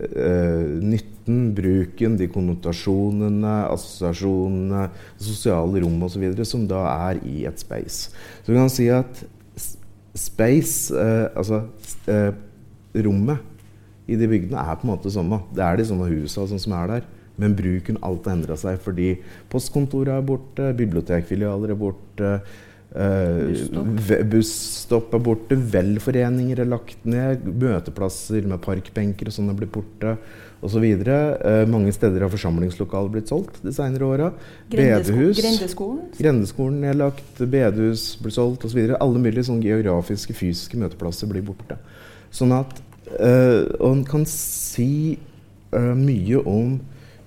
[0.00, 4.88] uh, nytten, bruken, de konnotasjonene, assosiasjonene,
[5.20, 6.26] sosiale rom osv.
[6.48, 8.10] som da er i et space.
[8.42, 9.24] Så du kan si at
[10.14, 11.64] space, uh, altså
[13.04, 13.52] rommet
[14.08, 15.38] i de bygdene, er på en måte samme.
[15.54, 17.06] Det er de samme husa som er der.
[17.40, 19.14] Men bruken alt har endra seg fordi
[19.52, 22.36] postkontoret er borte, bibliotekfilialer er borte.
[22.94, 23.50] Uh,
[24.30, 30.12] Busstopp er borte, velforeninger er lagt ned, møteplasser med parkbenker og sånn er blitt borte
[30.64, 30.84] osv.
[31.02, 34.30] Uh, mange steder har forsamlingslokaler blitt solgt de senere åra.
[34.70, 38.84] Bedehus Grendeskolen Grendeskolen er lagt, bedehus blir solgt osv.
[38.94, 41.80] Alle mulige sånne geografiske, fysiske møteplasser blir borte.
[42.34, 42.78] Sånn at
[43.18, 45.18] uh, Og en kan si
[45.74, 46.78] uh, mye om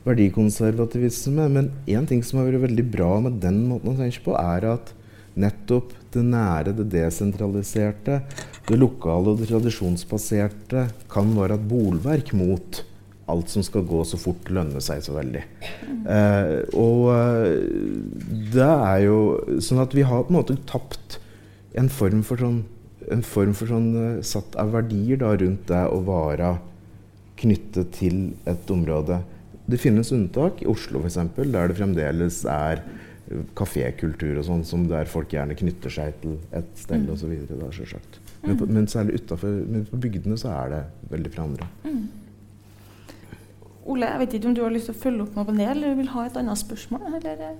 [0.07, 1.47] verdikonservativisme.
[1.53, 4.69] Men én ting som har vært veldig bra med den måten å tenke på, er
[4.73, 4.93] at
[5.37, 8.21] nettopp det nære, det desentraliserte,
[8.67, 12.81] det lokale og det tradisjonsbaserte kan være et bolverk mot
[13.27, 15.43] alt som skal gå så fort, lønne seg så veldig.
[16.07, 17.57] Eh, og eh,
[18.55, 19.17] det er jo
[19.63, 21.19] sånn at vi har på en måte tapt
[21.77, 22.61] en form for sånn,
[23.27, 26.55] form for sånn uh, satt av verdier da, rundt det å være
[27.37, 29.19] knyttet til et område.
[29.67, 30.61] Det finnes unntak.
[30.63, 32.83] I Oslo f.eks., der det fremdeles er
[33.57, 37.09] kafékultur og sånn, som der folk gjerne knytter seg til et sted mm.
[37.11, 37.33] osv.
[38.45, 38.63] Men, mm.
[38.71, 39.57] men særlig utenfor,
[39.91, 41.67] på bygdene så er det veldig forandra.
[41.83, 42.05] Mm.
[43.87, 45.67] Ole, jeg vet ikke om du har lyst til å følge opp noe på det,
[45.71, 47.05] eller vil ha et annet spørsmål?
[47.19, 47.59] Eller eh,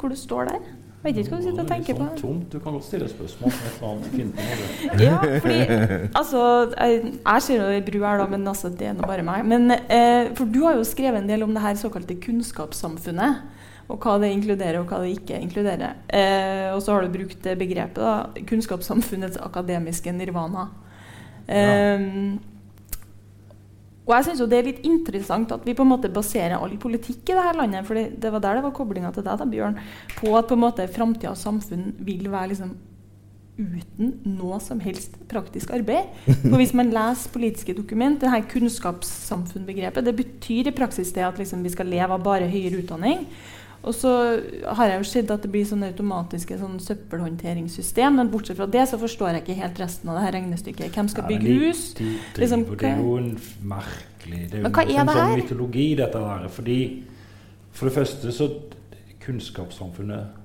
[0.00, 0.68] hvor du står der?
[1.00, 2.06] Vet ikke hva du sitter og tenker på.
[2.10, 2.48] Sånn tomt.
[2.52, 3.54] Du kan godt stille spørsmål
[5.00, 5.60] ja, fordi
[6.20, 6.42] altså,
[6.74, 9.46] jeg, jeg ser jo ei bru her, da, men altså, det er nå bare meg.
[9.48, 13.56] Men, eh, for du har jo skrevet en del om det her såkalte kunnskapssamfunnet.
[13.90, 15.96] Og hva det inkluderer, og hva det ikke inkluderer.
[16.14, 20.68] Eh, og så har du brukt begrepet da, kunnskapssamfunnets akademiske nirvana.
[21.48, 22.04] Eh, ja.
[24.10, 27.30] Og jeg syns det er litt interessant at vi på en måte baserer all politikk
[27.30, 29.78] i dette landet for det var der det var koblinga til deg, da, Bjørn,
[30.18, 32.74] på at på en måte framtidas samfunn vil være liksom
[33.60, 36.10] uten noe som helst praktisk arbeid.
[36.24, 41.38] For Hvis man leser politiske dokument, det her kunnskapssamfunnbegrepet, det betyr i praksis det at
[41.40, 43.26] liksom vi skal leve av bare høyere utdanning.
[43.80, 44.10] Og så
[44.76, 48.18] har jeg jo sett at det blir sånn automatiske sånn søppelhåndteringssystem.
[48.18, 50.92] Men bortsett fra det så forstår jeg ikke helt resten av det her regnestykket.
[50.96, 51.86] Hvem skal bygge hus?
[51.96, 53.30] De, de, liksom, det er jo en
[53.72, 56.44] merkelig Det er jo men hva er en sånn mytologi, dette her.
[56.58, 56.80] Fordi
[57.72, 58.50] For det første så
[59.20, 60.36] Kunnskapssamfunnet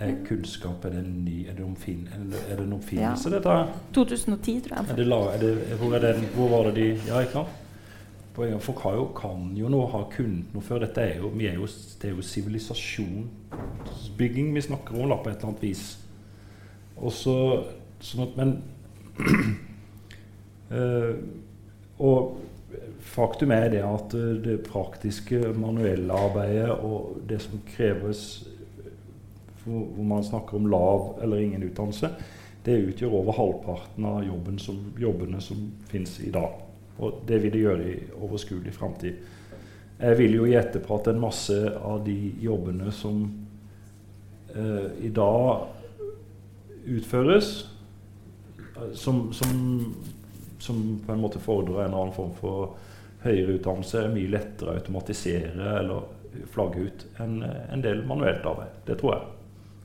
[0.00, 3.36] er kunnskap Er det en ny Er det, omfin, er det en oppfinnelse, ja.
[3.36, 3.80] dette?
[3.92, 4.88] 2010, tror jeg.
[4.88, 7.58] Er det, er det, hvor, det, hvor var det de Ja, ikke sant?
[8.32, 10.78] Folk jo, kan jo nå ha kunnet noe før.
[10.86, 11.66] Dette er jo, er jo,
[12.00, 16.00] det er jo sivilisasjonsbygging vi snakker om da, på et eller annet vis.
[16.96, 17.36] Og så,
[18.00, 18.50] sånn at, Men
[20.72, 21.12] uh,
[22.02, 22.40] Og
[23.04, 28.48] faktum er det at uh, det praktiske, manuelle arbeidet og det som kreves
[29.62, 32.08] hvor man snakker om lav eller ingen utdannelse,
[32.64, 35.58] det utgjør over halvparten av jobben som, jobbene som
[35.90, 36.71] finnes i dag.
[37.02, 39.18] Og det vil det gjøre i overskuelig framtid.
[40.02, 43.20] Jeg vil jo gjette på at en masse av de jobbene som
[44.54, 45.68] eh, i dag
[46.90, 47.52] utføres,
[48.98, 49.52] som, som,
[50.58, 52.72] som, på en måte fordrer en annen form for
[53.22, 58.82] høyere utdannelse, er mye lettere å automatisere eller flagge ut enn en del manuelt arbeid.
[58.88, 59.30] Det tror jeg.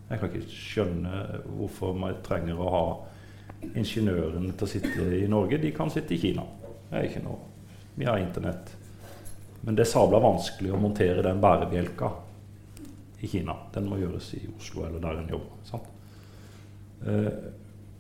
[0.08, 1.21] Jeg kan ikke skjønne
[1.58, 2.86] hvorfor man trenger å ha
[3.67, 5.60] ingeniørene til å sitte i Norge.
[5.62, 6.45] De kan sitte i Kina.
[6.89, 7.39] Det er ikke noe.
[7.97, 8.73] Vi har internett.
[9.62, 12.12] Men det er sabla vanskelig å montere den bærebjelka
[13.19, 13.56] i Kina.
[13.73, 15.58] Den må gjøres i Oslo eller der en jobber.
[15.67, 15.89] Sant?
[17.06, 17.32] Eh,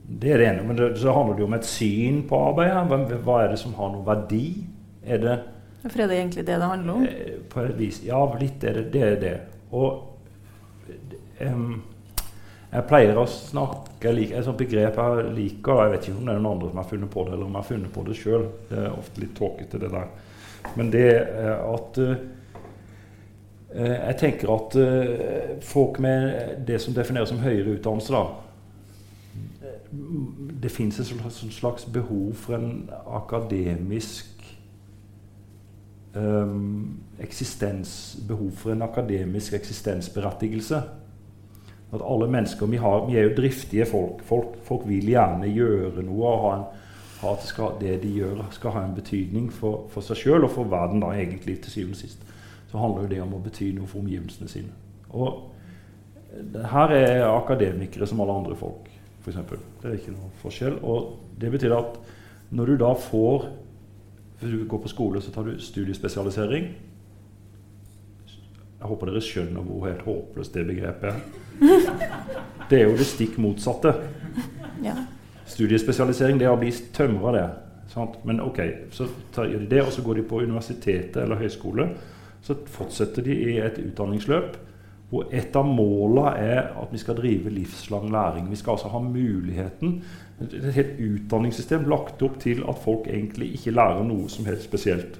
[0.07, 0.63] det er det ene.
[0.67, 2.85] Men det, så handler det jo om et syn på arbeidet.
[2.87, 4.45] Hva, hva er det som har noe verdi?
[5.03, 5.37] Er det
[5.87, 7.07] For er det egentlig det det handler om?
[7.07, 8.01] Eh, på et vis.
[8.05, 9.03] Ja, litt er det det.
[9.07, 9.35] Er det.
[9.75, 10.13] Og
[11.41, 11.81] um,
[12.67, 16.33] jeg pleier å snakke like, Et sånt begrep jeg liker Jeg vet ikke om det
[16.33, 18.17] er noen andre som har funnet på det, eller om jeg har funnet på det
[18.19, 18.47] sjøl.
[18.69, 20.09] Det er ofte litt tåkete, det der.
[20.75, 22.17] Men det er at uh,
[23.77, 28.23] Jeg tenker at uh, folk med det som defineres som høyere utdannelse, da
[30.63, 34.43] Det fins et slags, slags, behov for en akademisk
[36.15, 40.83] um, eksistens Behov for en akademisk eksistensberettigelse.
[41.95, 44.23] At alle mennesker vi, har, vi er jo driftige folk.
[44.23, 44.57] folk.
[44.63, 44.87] folk.
[44.87, 46.65] vil gjerne gjøre noe og ha, en,
[47.21, 50.51] ha det, skal, det, de gjør, skal ha en betydning for, for seg sjøl og
[50.55, 51.03] for verden.
[51.03, 52.33] da egentlig til syvende og sist.
[52.67, 54.75] Så handler jo det om å bety noe for omgivelsene sine.
[55.15, 55.53] Og
[56.71, 58.89] her er akademikere som alle andre folk,
[59.23, 59.39] f.eks.
[59.81, 60.79] Det er ikke noe forskjell.
[60.83, 61.95] Og det betyr at
[62.51, 63.49] når du da får
[64.37, 66.67] Hvis du går på skole, så tar du studiespesialisering.
[68.77, 71.21] Jeg håper dere skjønner hvor helt håpløst det begrepet er.
[72.69, 73.93] Det er jo det stikk motsatte.
[74.83, 74.91] Ja.
[75.47, 77.45] Studiespesialisering, det er å bli tømra, det.
[77.93, 78.17] Sant?
[78.27, 78.59] Men ok,
[78.91, 81.85] så tar de det, og så går de på universitetet eller høyskole.
[82.43, 84.57] Så fortsetter de i et utdanningsløp
[85.07, 88.49] hvor et av målene er at vi skal drive livslang læring.
[88.51, 90.01] Vi skal altså ha muligheten
[90.37, 95.15] Et helt utdanningssystem lagt opp til at folk egentlig ikke lærer noe som helt spesielt.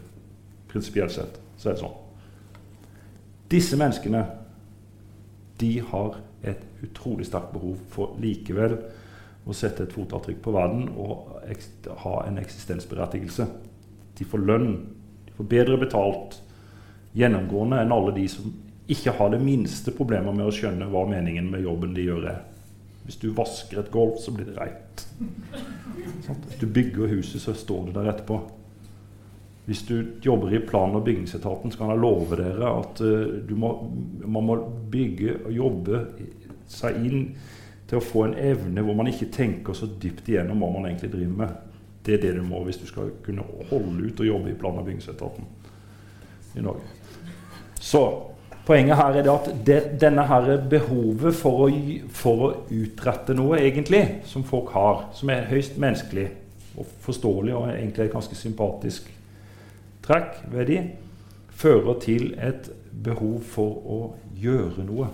[0.70, 1.96] Prinsipielt sett så er det sånn.
[3.52, 4.26] Disse menneskene
[5.58, 8.76] de har et utrolig sterkt behov for likevel
[9.48, 11.32] å sette et fotavtrykk på verden og
[12.04, 13.48] ha en eksistensberettigelse.
[14.18, 14.72] De får lønn,
[15.26, 16.42] de får bedre betalt
[17.18, 18.52] gjennomgående enn alle de som
[18.88, 22.44] ikke har det minste problemer med å skjønne hva meningen med jobben de gjør, er.
[23.08, 25.04] Hvis du vasker et gulv, så blir det reit.
[26.28, 28.40] Hvis du bygger huset, så står det der etterpå.
[29.68, 33.72] Hvis du jobber i plan- og bygningsetaten, så kan jeg love dere at uh, må,
[34.24, 34.56] man må
[34.92, 36.04] bygge og jobbe
[36.72, 37.26] seg inn
[37.88, 41.12] til å få en evne hvor man ikke tenker så dypt igjennom hva man egentlig
[41.12, 41.58] driver med.
[42.06, 44.80] Det er det du må hvis du skal kunne holde ut og jobbe i plan-
[44.80, 45.52] og bygningsetaten
[46.56, 46.88] i Norge.
[47.76, 48.02] Så
[48.68, 51.70] poenget her er det at det, denne her behovet for å,
[52.16, 56.30] for å utrette noe, egentlig, som folk har, som er høyst menneskelig
[56.78, 59.12] og forståelig og egentlig er ganske sympatisk
[60.08, 60.82] trekk ved de
[61.58, 62.70] fører til et
[63.04, 64.02] behov for å
[64.38, 65.10] gjøre noe.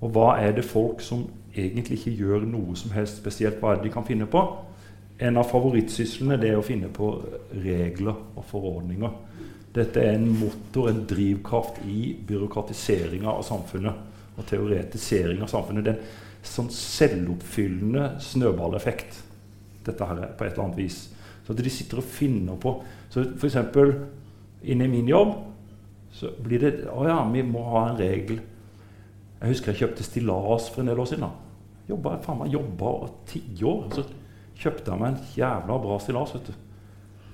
[0.00, 3.80] Og hva er det folk som egentlig ikke gjør noe som helst spesielt, hva er
[3.80, 4.42] det de kan finne på?
[5.20, 7.10] En av favorittsyslene er å finne på
[7.64, 9.16] regler og forordninger.
[9.74, 15.84] Dette er en motor, en drivkraft i byråkratiseringa av samfunnet og teoretisering av samfunnet.
[15.84, 19.20] Det er en sånn selvoppfyllende snøballeffekt,
[19.86, 21.02] dette her på et eller annet vis.
[21.44, 22.74] Så at de sitter og finner på
[23.10, 23.56] så f.eks.
[24.62, 25.34] inne i min jobb
[26.14, 28.40] så blir det Å ja, vi må ha en regel.
[29.40, 31.30] Jeg husker jeg kjøpte stillas for en del år siden.
[31.90, 32.94] Jobba, faen meg jobba
[33.30, 33.86] tiår.
[33.94, 34.04] Så
[34.60, 36.34] kjøpte jeg meg en jævla bra stillas.
[36.36, 36.66] vet du.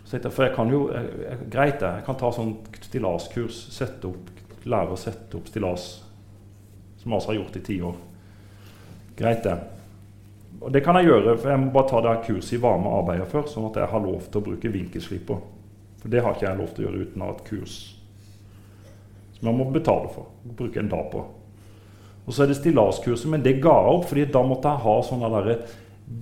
[0.06, 1.92] Så jeg, for jeg kan jo jeg, Greit, det.
[1.98, 2.52] Jeg kan ta sånn
[2.84, 3.62] stillaskurs.
[3.74, 4.30] Sette opp,
[4.64, 5.88] lære å sette opp stillas.
[7.00, 7.98] Som jeg altså har gjort i ti år.
[9.18, 9.56] Greit, det.
[10.60, 13.28] Og det kan jeg gjøre, for jeg må bare ta det kurset i varme arbeider
[13.28, 15.42] før, sånn at jeg har lov til å bruke vinkelslipper.
[16.02, 17.76] For det har ikke jeg lov til å gjøre uten å ha et kurs
[19.36, 20.30] som jeg må betale for.
[20.56, 21.22] Bruke en dag på.
[22.26, 24.94] Og så er det stillaskurset, men det ga jeg opp, fordi da måtte jeg ha
[25.06, 25.50] sånne der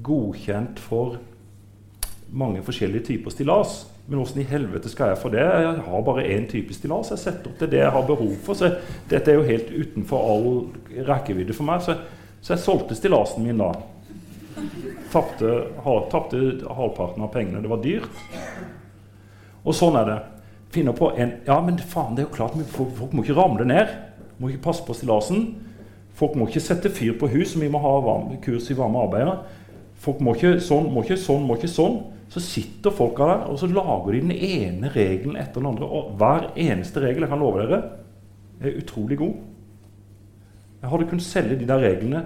[0.04, 1.18] godkjent for
[2.34, 3.84] mange forskjellige typer stillas.
[4.06, 5.44] Men åssen i helvete skal jeg få det?
[5.44, 7.14] Jeg har bare én type stillas.
[7.14, 8.58] Jeg setter opp til det jeg har behov for.
[8.58, 8.74] Så
[9.08, 10.48] dette er jo helt utenfor all
[11.08, 11.80] rekkevidde for meg.
[11.86, 11.96] Så,
[12.44, 13.70] så jeg solgte stillasen min da.
[15.14, 15.54] Tapte
[15.86, 17.62] halvparten av pengene.
[17.64, 18.20] Det var dyrt.
[19.64, 20.18] Og sånn er det.
[20.74, 23.92] Finner på en Ja, men faen, det er jo klart, folk, må ikke ramle ned.
[24.38, 25.54] Må ikke passe på stillasen.
[26.14, 29.40] Folk må ikke sette fyr på hus, vi må ha varme, kurs i varme arbeider.
[30.04, 31.98] Folk må ikke sånn, må ikke sånn, må ikke sånn.
[32.30, 35.86] Så sitter folka der og så lager de den ene regelen etter den andre.
[35.86, 37.80] Og hver eneste regel, jeg kan love dere,
[38.62, 39.34] er utrolig god.
[40.82, 42.24] Jeg hadde kunnet selge de der reglene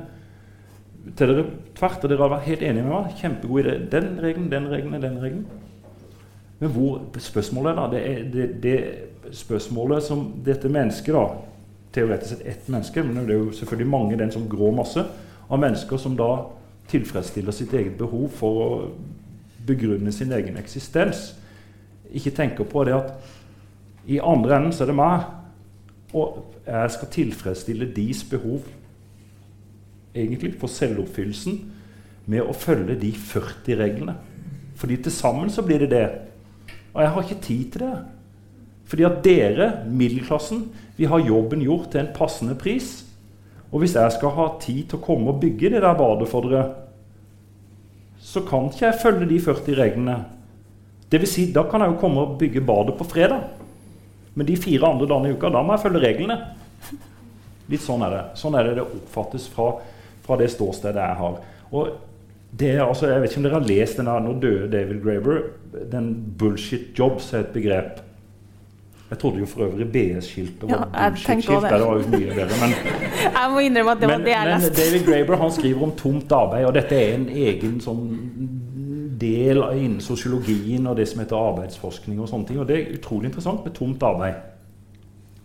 [1.16, 1.44] til dere
[1.78, 3.16] tvert, og dere hadde vært helt enige med meg.
[3.20, 3.74] Kjempegod idé.
[3.92, 5.44] Den regelen, den regelen, den regelen.
[6.58, 11.28] Men hvor spørsmålet da, det er det, det spørsmålet som dette mennesket da,
[11.88, 15.00] Teoretisk sett ett menneske, men det er jo selvfølgelig mange, den som grå masse
[15.48, 16.26] av mennesker som da
[16.92, 18.68] tilfredsstiller sitt eget behov for å
[19.68, 21.30] begrunne sin egen eksistens.
[22.12, 23.32] Ikke tenker på det at
[24.08, 25.24] I andre enden så er det meg.
[26.16, 28.68] Og jeg skal tilfredsstille deres behov
[30.16, 31.58] egentlig for selvoppfyllelsen
[32.28, 34.14] med å følge de 40 reglene.
[34.76, 36.06] Fordi til sammen så blir det det.
[36.98, 37.96] Og jeg har ikke tid til det.
[38.90, 40.64] Fordi at dere, middelklassen,
[40.96, 43.04] vi har jobben gjort til en passende pris.
[43.70, 46.48] Og hvis jeg skal ha tid til å komme og bygge det der badet for
[46.48, 46.64] dere,
[48.18, 50.16] så kan ikke jeg følge de 40 reglene.
[51.12, 53.46] Vil si, da kan jeg jo komme og bygge badet på fredag.
[54.34, 56.40] Men de fire andre dagene i uka, da må jeg følge reglene.
[57.70, 58.24] Litt sånn er det.
[58.40, 59.70] Sånn er det det oppfattes fra,
[60.26, 61.38] fra det ståstedet jeg har.
[61.70, 61.94] Og
[62.60, 65.02] det er, altså, jeg vet ikke om dere har lest den der, Nå døde David
[65.02, 65.40] Graver.
[65.92, 68.00] Den 'bullshit jobs' er et begrep.
[69.10, 71.62] Jeg trodde jo for øvrig BS-skiltet var Ja, bullshit-skilt.
[71.62, 71.70] det.
[71.70, 72.56] Det var jo mye bedre.
[72.60, 72.70] Men,
[73.36, 74.72] Jeg må innrømme at det var det jeg men.
[74.76, 78.02] David Graeber han skriver om tomt arbeid, og dette er en egen sånn
[79.20, 82.20] del innen sosiologien og det som heter arbeidsforskning.
[82.20, 84.34] og sånne ting, og Det er utrolig interessant med tomt arbeid.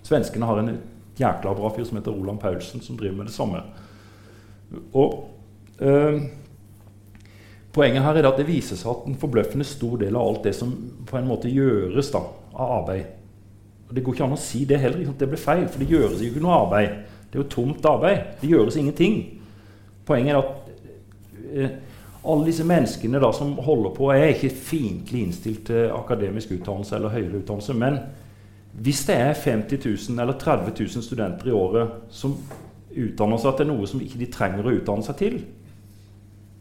[0.04, 0.78] Svenskene har en
[1.20, 3.62] jækla bra fyr som heter Roland Paulsen, som driver med det samme.
[4.94, 5.30] Og
[5.80, 6.22] øh,
[7.74, 10.54] Poenget her er at det viser seg at en forbløffende stor del av alt det
[10.58, 10.74] som
[11.10, 12.22] på en måte gjøres da,
[12.54, 13.06] av arbeid
[13.94, 15.14] og Det går ikke an å si det heller.
[15.14, 16.94] Det blir feil, for det gjøres jo ikke noe arbeid.
[17.30, 18.24] Det er jo tomt arbeid.
[18.42, 19.20] Det gjøres ingenting.
[20.08, 20.72] Poenget er at
[21.54, 21.76] eh,
[22.24, 26.96] alle disse menneskene da, som holder på, Jeg er ikke fiendtlig innstilt til akademisk utdannelse
[26.96, 27.74] eller høyere utdannelse.
[27.74, 28.00] Men
[28.82, 32.34] hvis det er 50 000 eller 30 000 studenter i året som
[32.90, 35.36] utdanner seg til noe som ikke de trenger å utdanne seg til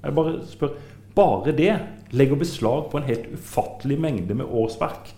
[0.02, 0.76] Jeg bare spør
[1.14, 1.72] Bare det
[2.12, 5.12] legger beslag på en helt ufattelig mengde med årsverk.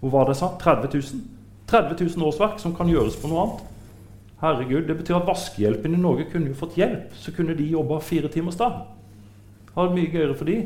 [0.00, 0.50] Hvor var det jeg sa?
[0.60, 1.22] 30 000?
[1.66, 3.62] 30 000 årsverk som kan gjøres på noe annet.
[4.42, 7.14] Herregud, Det betyr at vaskehjelpen i Norge kunne jo fått hjelp.
[7.16, 8.82] Så kunne de jobba fire timers dag.
[9.74, 10.58] Ha det mye gøyere for de.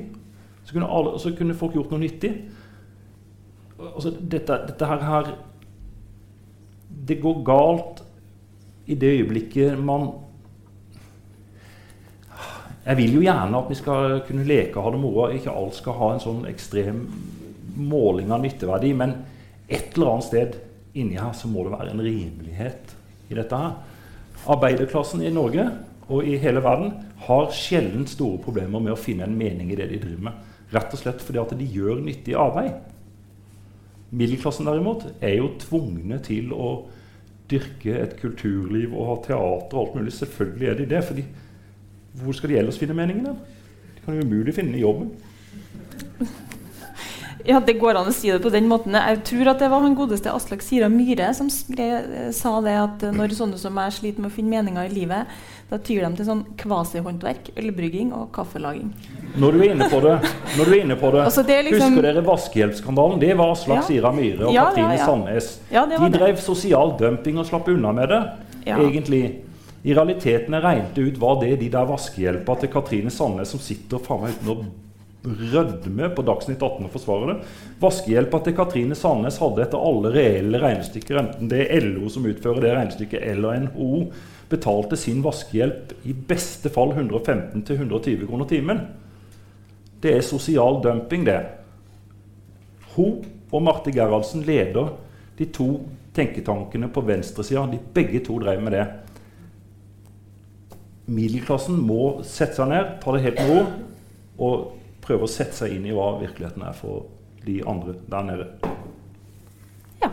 [0.64, 2.32] Så kunne, alle, så kunne folk gjort noe nyttig.
[3.78, 5.28] Altså, dette, dette her, her
[7.08, 8.02] Det går galt
[8.86, 10.10] i det øyeblikket man
[12.88, 15.26] Jeg vil jo gjerne at vi skal kunne leke og ha det moro.
[15.28, 17.02] Ikke alt skal ha en sånn ekstrem
[17.76, 18.94] måling av nytteverdi.
[18.96, 19.12] Men
[19.68, 20.54] et eller annet sted
[20.96, 22.94] inni her så må det være en rimelighet
[23.28, 23.74] i dette her.
[24.48, 25.66] Arbeiderklassen i Norge
[26.08, 26.94] og i hele verden
[27.26, 30.46] har sjelden store problemer med å finne en mening i det de driver med.
[30.72, 32.78] Rett og slett fordi at de gjør nyttig arbeid.
[34.16, 36.70] Middelklassen derimot er jo tvungne til å
[37.52, 40.14] dyrke et kulturliv og ha teater og alt mulig.
[40.16, 41.02] Selvfølgelig er de det.
[41.04, 41.26] fordi
[42.22, 43.24] hvor skal de ellers finne meningen?
[43.24, 43.32] da?
[43.94, 45.10] De kan jo umulig finne den i jobben.
[47.48, 48.92] Ja, det går an å si det på den måten.
[48.98, 51.86] Jeg tror at det var han godeste Aslak Sira Myhre som skre,
[52.36, 55.30] sa det at når sånne som meg sliter med å finne meninger i livet,
[55.70, 58.90] da tyr de til sånn kvasihåndverk, ølbrygging og kaffelaging.
[59.40, 60.14] Når du er inne på det,
[60.58, 63.18] når du er inne på det, Altså, det er liksom- Husker dere vaskehjelpsskandalen?
[63.20, 63.82] Det var Aslak Ja.
[63.82, 65.06] Sira Myhre og Ja, Katrine ja.
[65.06, 65.58] Sandnes.
[65.70, 68.22] Ja, var De drev sosial dumping og slapp unna med det.
[68.66, 68.76] Ja.
[68.76, 69.47] egentlig.
[69.86, 73.62] I realiteten jeg regnet ut hva det er de der vaskehjelpa til Katrine Sandnes som
[73.62, 74.58] sitter faen meg uten å
[75.28, 77.52] rødme på Dagsnytt 18 og forsvarer det.
[77.82, 82.64] Vaskehjelpa til Katrine Sandnes hadde etter alle reelle regnestykker, enten det er LO som utfører
[82.64, 84.06] det regnestykket, eller NHO,
[84.48, 88.82] betalte sin vaskehjelp i beste fall 115-120 kroner timen.
[90.00, 91.40] Det er sosial dumping, det.
[92.94, 94.94] Hun og Marte Gerhardsen leder
[95.38, 95.68] de to
[96.16, 97.66] tenketankene på venstresida.
[97.70, 98.86] De begge to drev med det.
[101.08, 103.62] Middelklassen må sette seg ned, ta det helt med ro
[104.48, 104.66] og
[105.04, 107.06] prøve å sette seg inn i hva virkeligheten er for
[107.46, 108.46] de andre der nede.
[110.02, 110.10] Ja.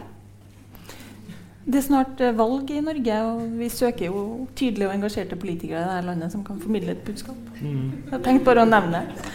[1.66, 4.24] Det er snart eh, valg i Norge, og vi søker jo
[4.56, 7.38] tydelige og engasjerte politikere i dette landet som kan formidle et budskap.
[7.60, 9.30] Jeg har tenkt bare å nevne det.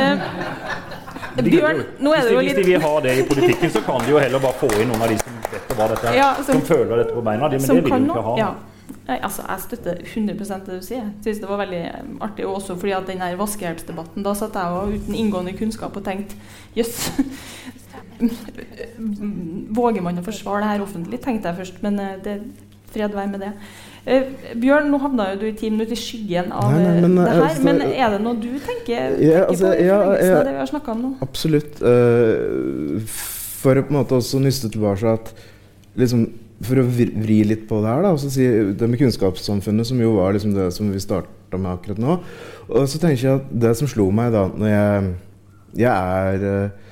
[0.00, 3.80] Eh, Bjørn, nå er det de, jo hvis de vil ha det i politikken, så
[3.84, 6.18] kan de jo heller bare få inn noen av de som vet hva dette er,
[6.20, 7.48] Ja, som, som- føler dette på beina.
[7.50, 8.36] De, men det vil de ikke ha.
[8.38, 8.52] Ja.
[9.04, 11.04] Nei, altså, jeg støtter 100 det du sier.
[11.04, 14.56] Jeg synes det var veldig eh, artig også fordi at den her vaskehjelpsdebatten Da satt
[14.56, 16.38] jeg og uten inngående kunnskap og tenkte
[16.76, 17.10] jøss.
[19.78, 21.82] Våger man å forsvare det her offentlig, tenkte jeg først.
[21.84, 22.38] Men eh, det,
[22.94, 23.52] fred være med det.
[24.06, 24.24] Eh,
[24.60, 27.14] Bjørn, nå havna jo du i ti minutter i skyggen av Nei, nei, eh, men,
[27.16, 27.44] det her.
[27.46, 30.38] altså, Men er det noe du tenker, Ja, tenker altså, på i ja, ja.
[30.38, 31.12] av det vi har snakka om nå?
[31.24, 31.80] Absolutt.
[31.80, 33.14] Uh,
[33.64, 35.30] for å på en måte også nyste tilbake at
[36.00, 36.26] liksom,
[36.64, 38.46] For å vri litt på det her, da, og så si
[38.76, 42.16] det med kunnskapssamfunnet, som jo var liksom det som vi starta med akkurat nå.
[42.70, 45.14] Og så tenker jeg at det som slo meg da når jeg
[45.74, 46.84] Jeg er eh,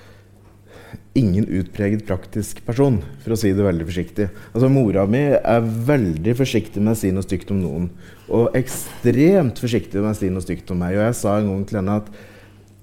[1.14, 4.26] ingen utpreget praktisk person, for å si det veldig forsiktig.
[4.50, 7.86] Altså Mora mi er veldig forsiktig med å si noe stygt om noen.
[8.26, 10.96] Og ekstremt forsiktig med å si noe stygt om meg.
[10.96, 12.10] Og jeg sa en gang til henne at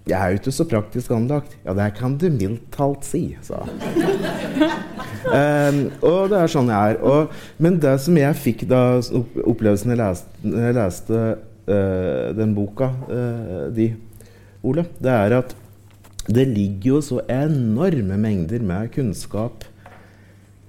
[0.10, 1.58] jeg er jo ikke så praktisk anlagt.
[1.66, 4.96] Ja, det kan du mildt talt si, sa hun.
[5.26, 7.00] Um, og det er sånn jeg er.
[7.04, 8.84] Og, men det som jeg fikk da
[9.44, 11.24] opplevelsen jeg leste, jeg leste
[11.70, 13.92] uh, den boka uh, di,
[14.66, 15.56] Ole, det er at
[16.30, 19.64] det ligger jo så enorme mengder med kunnskap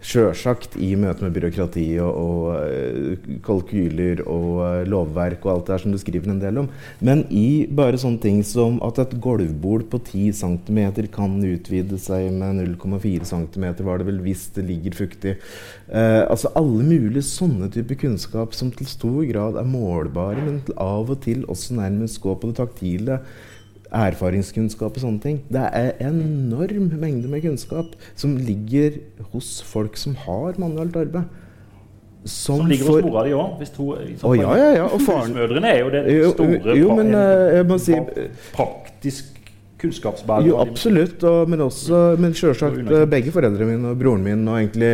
[0.00, 5.74] Sjølsagt i møte med byråkrati og, og uh, kalkyler og uh, lovverk og alt det
[5.74, 6.70] her som du skriver en del om.
[7.04, 10.80] Men i bare sånne ting som at et gulvbord på 10 cm
[11.12, 15.36] kan utvide seg med 0,4 cm, var det vel hvis det ligger fuktig.
[15.90, 21.12] Eh, altså alle mulige sånne typer kunnskap som til stor grad er målbare, men av
[21.12, 23.20] og til også nærmest går på det taktile
[23.90, 25.38] erfaringskunnskap og sånne ting.
[25.50, 29.00] Det er enorm mengde med kunnskap som ligger
[29.32, 31.24] hos folk som har manuelt arbeid.
[32.20, 33.62] Som, som ligger hos mora di òg.
[34.28, 34.86] Oh, ja, ja, ja.
[34.92, 37.96] Husmødrene er jo den store jo, jo, men, uh, si,
[38.52, 39.38] praktisk
[39.80, 40.50] kunnskapsbærer.
[40.50, 41.24] Jo, absolutt.
[41.24, 44.92] Og, men også, men selvsagt uh, begge foreldrene mine og broren min og egentlig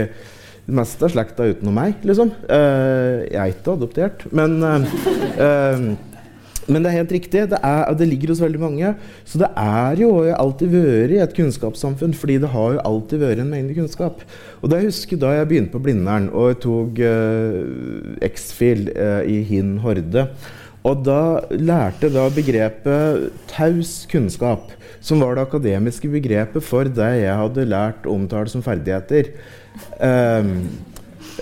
[0.66, 2.30] det meste av slekta utenom meg, liksom.
[2.46, 4.56] Uh, jeg er ikke adoptert, men
[6.66, 7.44] men det er helt riktig.
[7.52, 8.92] Det, er, det, ligger hos veldig mange.
[9.28, 13.42] Så det er jo alltid vært i et kunnskapssamfunn, fordi det har jo alltid vært
[13.42, 14.24] en mengde kunnskap.
[14.60, 19.22] Og det jeg husker da jeg begynte på Blindern og jeg tok uh, X-Fil uh,
[19.22, 20.26] i Hin Horde.
[20.86, 24.70] Og da lærte da begrepet taus kunnskap,
[25.02, 29.32] som var det akademiske begrepet for det jeg hadde lært å omtale som ferdigheter.
[29.98, 30.68] Um,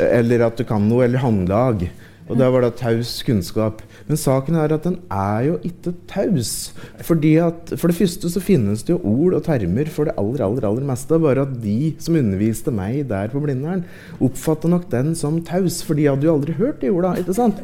[0.01, 1.87] eller at du kan noe, eller håndlag.
[2.25, 3.83] Og det var da taus kunnskap.
[4.05, 6.75] Men saken er at den er jo ikke taus.
[7.09, 10.45] Fordi at For det første så finnes det jo ord og termer for det aller
[10.45, 11.21] aller, aller meste.
[11.23, 13.87] Bare at de som underviste meg der på Blindern,
[14.21, 15.81] oppfatter nok den som taus.
[15.87, 17.63] For de hadde jo aldri hørt de orda, ikke sant?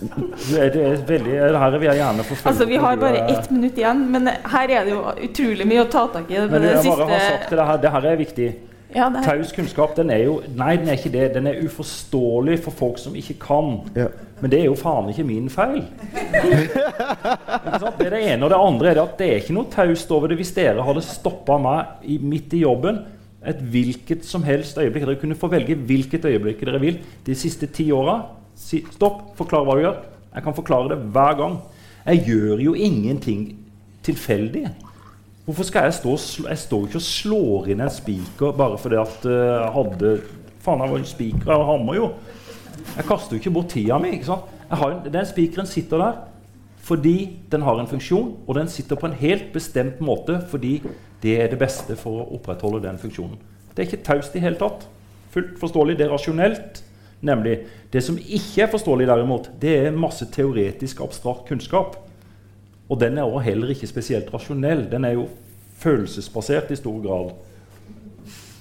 [0.00, 4.00] Det er veldig, her vil jeg gjerne få altså, Vi har bare ett minutt igjen,
[4.14, 6.38] men her er det jo utrolig mye å ta tak i.
[6.38, 7.08] Det, men jeg bare siste...
[7.10, 8.48] har sagt det her, det her er viktig.
[8.94, 9.22] Ja, er...
[9.22, 11.28] Taus kunnskap den er jo Nei, den er ikke det.
[11.36, 13.78] Den er uforståelig for folk som ikke kan.
[13.96, 14.08] Ja.
[14.40, 15.84] Men det er jo faen ikke min feil.
[16.14, 18.44] det er det ene.
[18.44, 21.04] Og det andre er at det er ikke noe taust over det hvis dere hadde
[21.04, 23.02] stoppa meg i, midt i jobben
[23.40, 25.06] et hvilket som helst øyeblikk.
[25.06, 28.20] Dere kunne få velge hvilket øyeblikk dere vil de siste ti åra.
[28.56, 30.00] Si, stopp, forklar hva du gjør.
[30.34, 31.58] Jeg kan forklare det hver gang.
[32.06, 33.44] Jeg gjør jo ingenting
[34.04, 34.68] tilfeldig.
[35.44, 36.16] Hvorfor skal jeg stå
[36.48, 40.12] Jeg står ikke og slår inn en spiker bare fordi at uh, jeg hadde
[40.60, 42.08] Faen, jeg var jo spiker og hammer, jo.
[42.96, 44.10] Jeg kaster jo ikke bort tida mi.
[44.12, 44.50] ikke sant?
[44.70, 46.18] En, den spikeren sitter der
[46.90, 50.82] fordi den har en funksjon, og den sitter på en helt bestemt måte fordi
[51.22, 53.36] det er det beste for å opprettholde den funksjonen.
[53.72, 54.86] Det er ikke taust i hele tatt.
[55.30, 55.98] Fullt forståelig.
[55.98, 56.82] Det er rasjonelt.
[57.20, 57.58] Nemlig.
[57.92, 61.98] Det som ikke er forståelig, derimot, det er masse teoretisk abstrakt kunnskap.
[62.90, 64.88] Og den er også heller ikke spesielt rasjonell.
[64.90, 65.28] Den er jo
[65.78, 67.30] følelsesbasert i stor grad.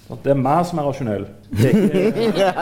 [0.10, 1.26] At det er meg som er rasjonell.
[1.54, 1.68] Er
[2.26, 2.48] ikke,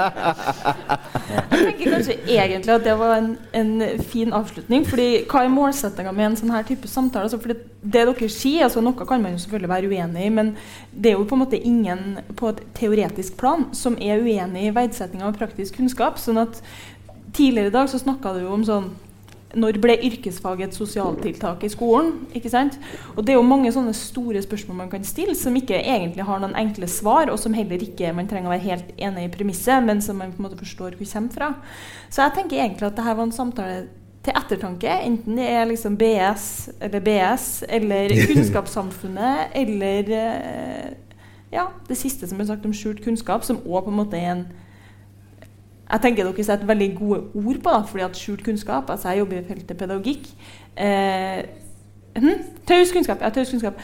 [1.28, 4.84] Jeg tenker kanskje egentlig at det var en, en fin avslutning.
[4.88, 7.30] fordi Hva er målsettinga med en sånn her type samtale?
[7.30, 10.53] Altså, det dere sier, altså Noe kan man jo selvfølgelig være uenig i, men
[10.91, 14.76] det er jo på en måte ingen på et teoretisk plan som er uenig i
[14.76, 16.20] verdsettinga av praktisk kunnskap.
[16.20, 16.63] sånn at
[17.38, 18.88] Tidligere i dag så snakka du jo om sånn
[19.55, 22.25] når ble yrkesfag et sosialtiltak i skolen?
[22.35, 22.75] ikke sant?
[23.15, 26.41] Og Det er jo mange sånne store spørsmål man kan stille, som ikke egentlig har
[26.43, 29.83] noen enkle svar, og som heller ikke man trenger å være helt enig i premisset,
[29.83, 31.53] men som man på en måte forstår hvor kommer fra.
[32.09, 33.87] Så jeg tenker egentlig at dette var en samtale
[34.27, 40.89] til ettertanke, enten det er liksom BS eller BS eller Kunnskapssamfunnet eller eh,
[41.53, 44.33] ja, det siste som ble sagt om skjult kunnskap, som òg på en måte er
[44.33, 44.47] en
[45.88, 49.19] jeg tenker dere setter veldig gode ord på det, fordi at skjult kunnskap altså Jeg
[49.19, 50.27] jobber i feltet pedagogikk.
[50.75, 51.41] Eh,
[52.17, 52.43] hm?
[52.67, 53.21] Taus kunnskap.
[53.21, 53.79] Ja, taus kunnskap.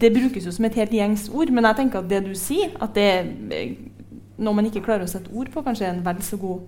[0.00, 2.70] Det brukes jo som et helt gjengs ord, men jeg tenker at det du sier,
[2.80, 3.74] at det er
[4.38, 6.60] noe man ikke klarer å sette ord på, kanskje er en vel så god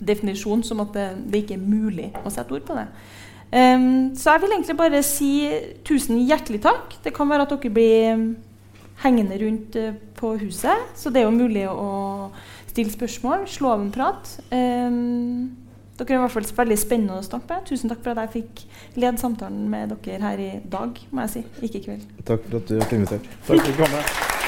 [0.00, 2.86] definisjon som at det, det ikke er mulig å sette ord på det.
[3.50, 5.32] Um, så jeg vil egentlig bare si
[5.84, 6.94] tusen hjertelig takk.
[7.04, 8.22] Det kan være at dere blir
[9.02, 12.30] hengende rundt uh, på huset, så det er jo mulig å
[12.70, 14.30] Still spørsmål, slå av en prat.
[14.54, 15.56] Um,
[15.98, 17.64] dere er i hvert fall veldig spennende å snakke med.
[17.68, 18.62] Tusen takk for at jeg fikk
[19.02, 21.46] lede samtalen med dere her i dag, må jeg si.
[21.66, 22.06] Ikke i kveld.
[22.22, 23.32] Takk for at du ble invitert.
[23.40, 24.39] Takk for at du kom.